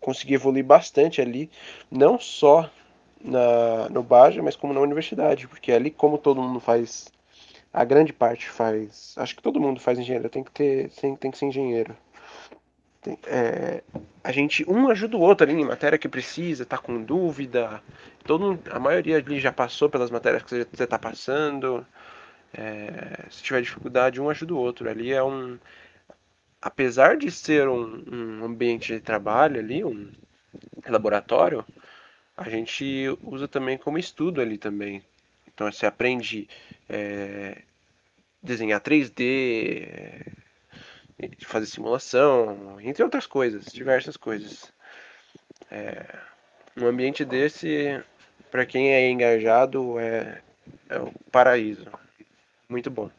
[0.00, 1.50] conseguiu evoluir bastante ali,
[1.90, 2.70] não só
[3.22, 7.08] na, no Baja, mas como na universidade, porque ali como todo mundo faz,
[7.72, 11.30] a grande parte faz, acho que todo mundo faz engenharia, tem que ter, tem, tem
[11.30, 11.96] que ser engenheiro.
[13.02, 13.82] Tem, é,
[14.22, 17.82] a gente um ajuda o outro ali em matéria que precisa, tá com dúvida,
[18.24, 21.86] todo a maioria ali já passou pelas matérias que você está passando.
[22.52, 24.88] É, se tiver dificuldade, um ajuda o outro.
[24.88, 25.58] Ali é um,
[26.60, 30.10] apesar de ser um, um ambiente de trabalho ali, um
[30.88, 31.64] laboratório,
[32.40, 35.04] a gente usa também como estudo ali também.
[35.46, 36.48] Então você aprende
[36.88, 37.58] é,
[38.42, 40.26] desenhar 3D, é,
[41.42, 44.72] fazer simulação, entre outras coisas, diversas coisas.
[45.70, 46.18] É,
[46.78, 48.02] um ambiente desse,
[48.50, 50.40] para quem é engajado, é,
[50.88, 51.86] é o paraíso.
[52.66, 53.10] Muito bom.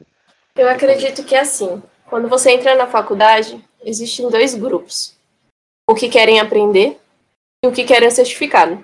[0.55, 1.81] Eu acredito que é assim.
[2.07, 5.15] Quando você entra na faculdade, existem dois grupos:
[5.87, 6.99] o que querem aprender
[7.63, 8.83] e o que querem certificado.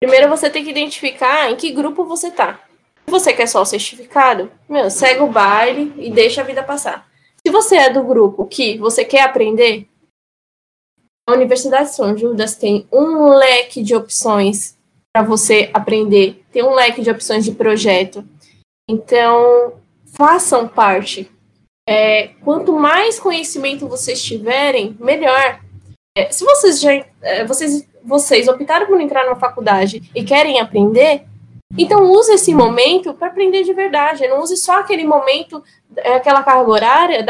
[0.00, 2.60] Primeiro você tem que identificar em que grupo você tá.
[3.04, 7.08] Se você quer só o certificado, meu, segue o baile e deixa a vida passar.
[7.44, 9.88] Se você é do grupo que você quer aprender,
[11.28, 14.76] a Universidade de São Judas tem um leque de opções
[15.12, 18.24] para você aprender, tem um leque de opções de projeto.
[18.88, 19.80] Então,
[20.16, 21.30] façam parte.
[21.88, 25.60] É, quanto mais conhecimento vocês tiverem, melhor.
[26.16, 26.92] É, se vocês já
[27.22, 31.24] é, vocês, vocês optaram por entrar numa faculdade e querem aprender,
[31.76, 34.28] então use esse momento para aprender de verdade.
[34.28, 35.62] Não use só aquele momento,
[35.96, 37.26] é, aquela carga horária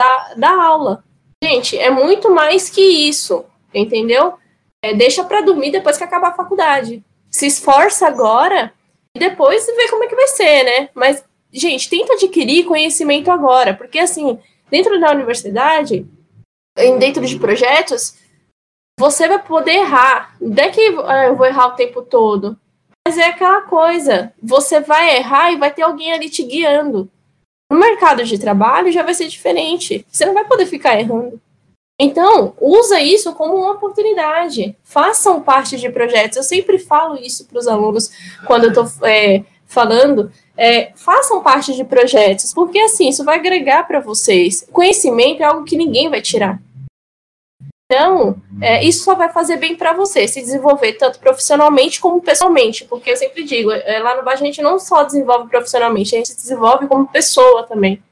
[0.00, 1.04] da, da aula.
[1.42, 4.34] Gente, é muito mais que isso, entendeu?
[4.82, 7.04] É, deixa para dormir depois que acabar a faculdade.
[7.30, 8.72] Se esforça agora
[9.14, 10.88] e depois vê como é que vai ser, né?
[10.94, 11.22] Mas,
[11.52, 14.38] gente, tenta adquirir conhecimento agora, porque assim,
[14.70, 16.06] dentro da universidade,
[16.98, 18.16] dentro de projetos,
[18.98, 20.36] você vai poder errar.
[20.40, 22.56] Não é que eu vou errar o tempo todo.
[23.06, 27.10] Mas é aquela coisa, você vai errar e vai ter alguém ali te guiando.
[27.70, 30.06] No mercado de trabalho já vai ser diferente.
[30.10, 31.40] Você não vai poder ficar errando.
[32.00, 34.76] Então, usa isso como uma oportunidade.
[34.82, 36.36] Façam parte de projetos.
[36.36, 38.10] Eu sempre falo isso para os alunos
[38.46, 40.32] quando eu estou é, falando.
[40.56, 44.66] É, façam parte de projetos, porque assim, isso vai agregar para vocês.
[44.72, 46.60] Conhecimento é algo que ninguém vai tirar.
[47.94, 52.84] Então, é, isso só vai fazer bem para você, se desenvolver tanto profissionalmente como pessoalmente,
[52.84, 56.18] porque eu sempre digo, é, lá no Bar a gente não só desenvolve profissionalmente, a
[56.18, 58.02] gente se desenvolve como pessoa também.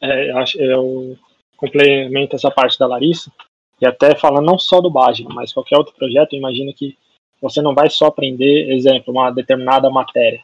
[0.00, 1.18] É, eu, eu
[1.56, 3.32] complemento essa parte da Larissa,
[3.80, 6.96] e até falando não só do Bage, mas qualquer outro projeto, imagina que
[7.40, 10.40] você não vai só aprender, exemplo, uma determinada matéria,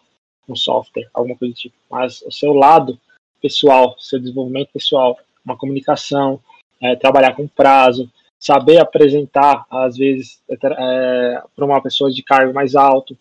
[0.49, 2.99] um software, alguma coisa do tipo, mas o seu lado
[3.40, 6.40] pessoal, seu desenvolvimento pessoal, uma comunicação,
[6.82, 12.76] é, trabalhar com prazo, saber apresentar, às vezes, é, para uma pessoa de cargo mais
[12.76, 13.16] alto.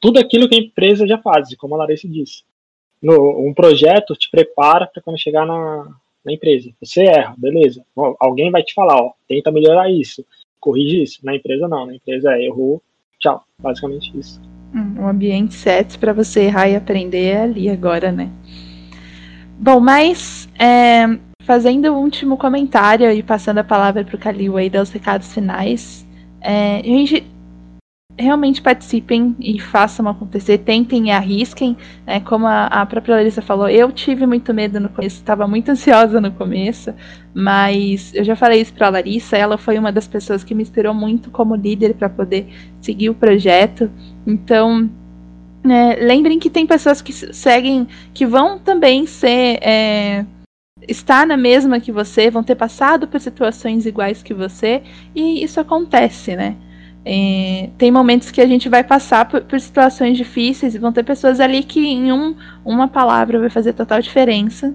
[0.00, 2.42] Tudo aquilo que a empresa já faz, como a Larissa disse.
[3.02, 5.88] No, um projeto te prepara para quando chegar na,
[6.24, 6.70] na empresa.
[6.80, 7.84] Você erra, beleza.
[8.18, 10.24] Alguém vai te falar, ó, tenta melhorar isso,
[10.58, 11.24] corrige isso.
[11.24, 12.82] Na empresa não, na empresa é errou,
[13.18, 13.44] tchau.
[13.58, 14.40] Basicamente isso.
[14.74, 18.30] Um ambiente set para você errar e aprender é ali agora, né?
[19.58, 21.06] Bom, mas é,
[21.48, 26.06] fazendo o último comentário e passando a palavra para o Calil aí dos recados finais,
[26.42, 27.26] é, gente
[28.18, 31.74] realmente participem e façam acontecer, tentem e arrisquem,
[32.06, 35.70] né, como a, a, própria Larissa falou, eu tive muito medo no começo, estava muito
[35.70, 36.92] ansiosa no começo,
[37.32, 40.62] mas eu já falei isso para a Larissa, ela foi uma das pessoas que me
[40.62, 42.46] inspirou muito como líder para poder
[42.82, 43.90] seguir o projeto,
[44.26, 44.90] então
[45.64, 50.26] é, lembrem que tem pessoas que seguem, que vão também ser é,
[50.86, 54.82] estar na mesma que você, vão ter passado por situações iguais que você,
[55.14, 56.56] e isso acontece, né?
[57.04, 61.04] É, tem momentos que a gente vai passar por, por, situações difíceis e vão ter
[61.04, 64.74] pessoas ali que em um, uma palavra vai fazer total diferença.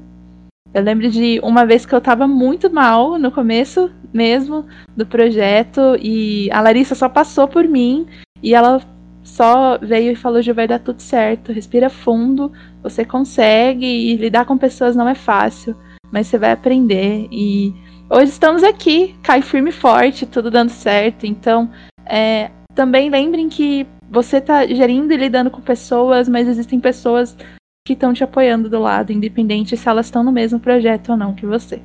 [0.73, 4.65] Eu lembro de uma vez que eu tava muito mal no começo mesmo
[4.97, 8.07] do projeto e a Larissa só passou por mim
[8.41, 8.81] e ela
[9.23, 12.51] só veio e falou: já vai dar tudo certo, respira fundo,
[12.81, 15.75] você consegue e lidar com pessoas não é fácil
[16.13, 17.27] mas você vai aprender.
[17.31, 17.73] E
[18.07, 21.25] hoje estamos aqui, cai firme e forte, tudo dando certo.
[21.25, 21.73] Então,
[22.05, 27.35] é, também lembrem que você está gerindo e lidando com pessoas, mas existem pessoas
[27.83, 31.33] que estão te apoiando do lado, independente se elas estão no mesmo projeto ou não
[31.33, 31.81] que você.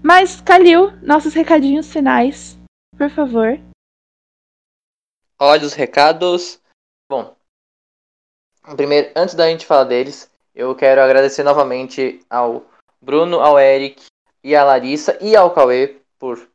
[0.00, 2.56] Mas, Calil, nossos recadinhos finais,
[2.96, 3.58] por favor.
[5.36, 6.60] Olha os recados.
[7.10, 7.34] Bom,
[8.76, 12.71] primeiro, antes da gente falar deles, eu quero agradecer novamente ao
[13.02, 14.04] Bruno, ao Eric
[14.44, 16.48] e à Larissa e ao Cauê por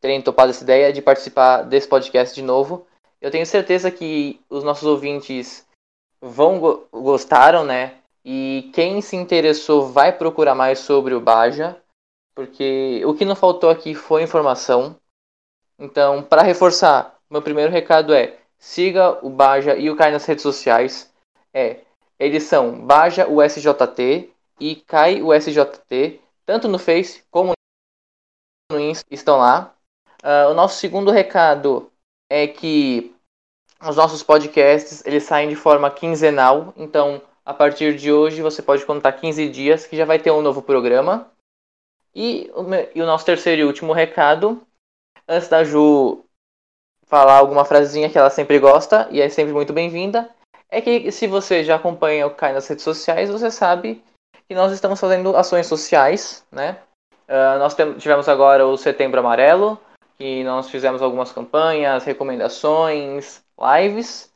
[0.00, 2.84] terem topado essa ideia de participar desse podcast de novo.
[3.20, 5.64] Eu tenho certeza que os nossos ouvintes
[6.20, 7.94] vão go gostaram, né?
[8.24, 11.80] E quem se interessou vai procurar mais sobre o Baja,
[12.34, 14.96] porque o que não faltou aqui foi informação.
[15.78, 20.42] Então, para reforçar, meu primeiro recado é: siga o Baja e o Kai nas redes
[20.42, 21.12] sociais.
[21.54, 21.80] É,
[22.18, 27.52] eles são Baja USJT e Kai USJT, tanto no Face como
[28.70, 29.74] no Insta, estão lá.
[30.22, 31.90] Uh, o nosso segundo recado
[32.30, 33.14] é que
[33.80, 38.84] os nossos podcasts eles saem de forma quinzenal, então a partir de hoje você pode
[38.84, 41.30] contar 15 dias que já vai ter um novo programa.
[42.14, 44.60] E o, e o nosso terceiro e último recado,
[45.26, 46.24] antes da Ju
[47.06, 50.28] falar alguma frasezinha que ela sempre gosta e é sempre muito bem-vinda,
[50.68, 54.02] é que se você já acompanha o Kai nas redes sociais, você sabe
[54.48, 56.78] que nós estamos fazendo ações sociais, né?
[57.28, 59.78] Uh, nós tivemos agora o Setembro Amarelo,
[60.16, 64.32] que nós fizemos algumas campanhas, recomendações, lives.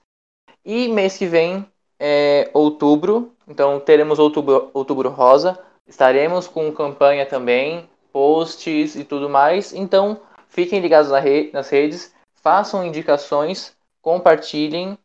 [0.64, 1.66] E mês que vem
[1.98, 5.58] é outubro, então teremos outubro, outubro rosa.
[5.86, 9.72] Estaremos com campanha também, posts e tudo mais.
[9.72, 14.98] Então fiquem ligados na re nas redes, façam indicações, compartilhem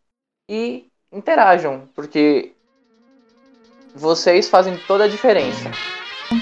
[0.49, 2.53] e interajam, porque
[3.95, 5.71] vocês fazem toda a diferença.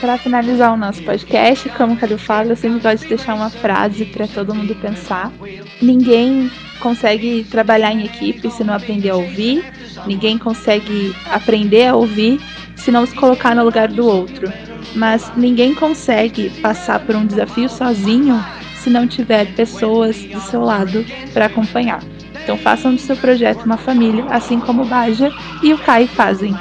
[0.02, 3.52] Para finalizar o nosso podcast, como o Cadu fala, eu sempre gosto de deixar uma
[3.52, 5.32] frase para todo mundo pensar.
[5.80, 9.64] Ninguém consegue trabalhar em equipe se não aprender a ouvir.
[10.08, 12.42] Ninguém consegue aprender a ouvir
[12.76, 14.52] se não se colocar no lugar do outro.
[14.96, 18.44] Mas ninguém consegue passar por um desafio sozinho
[18.78, 22.02] se não tiver pessoas do seu lado para acompanhar.
[22.44, 25.32] Então façam do seu projeto uma família, assim como o Baja
[25.62, 26.56] e o Kai fazem.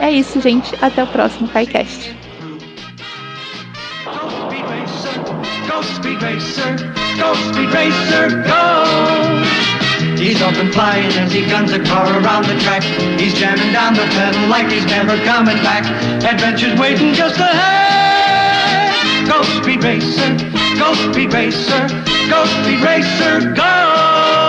[0.00, 0.74] É isso, gente.
[0.82, 2.16] Até o próximo KaiCast.
[10.20, 12.82] He's up and flying as he guns a car around the track.
[13.18, 15.84] He's jamming down the pedal like he's never coming back.
[16.22, 17.90] Adventures waiting just ahead.
[19.62, 20.38] Speed Racer,
[21.12, 24.39] Speed Racer, Speed Racer, go!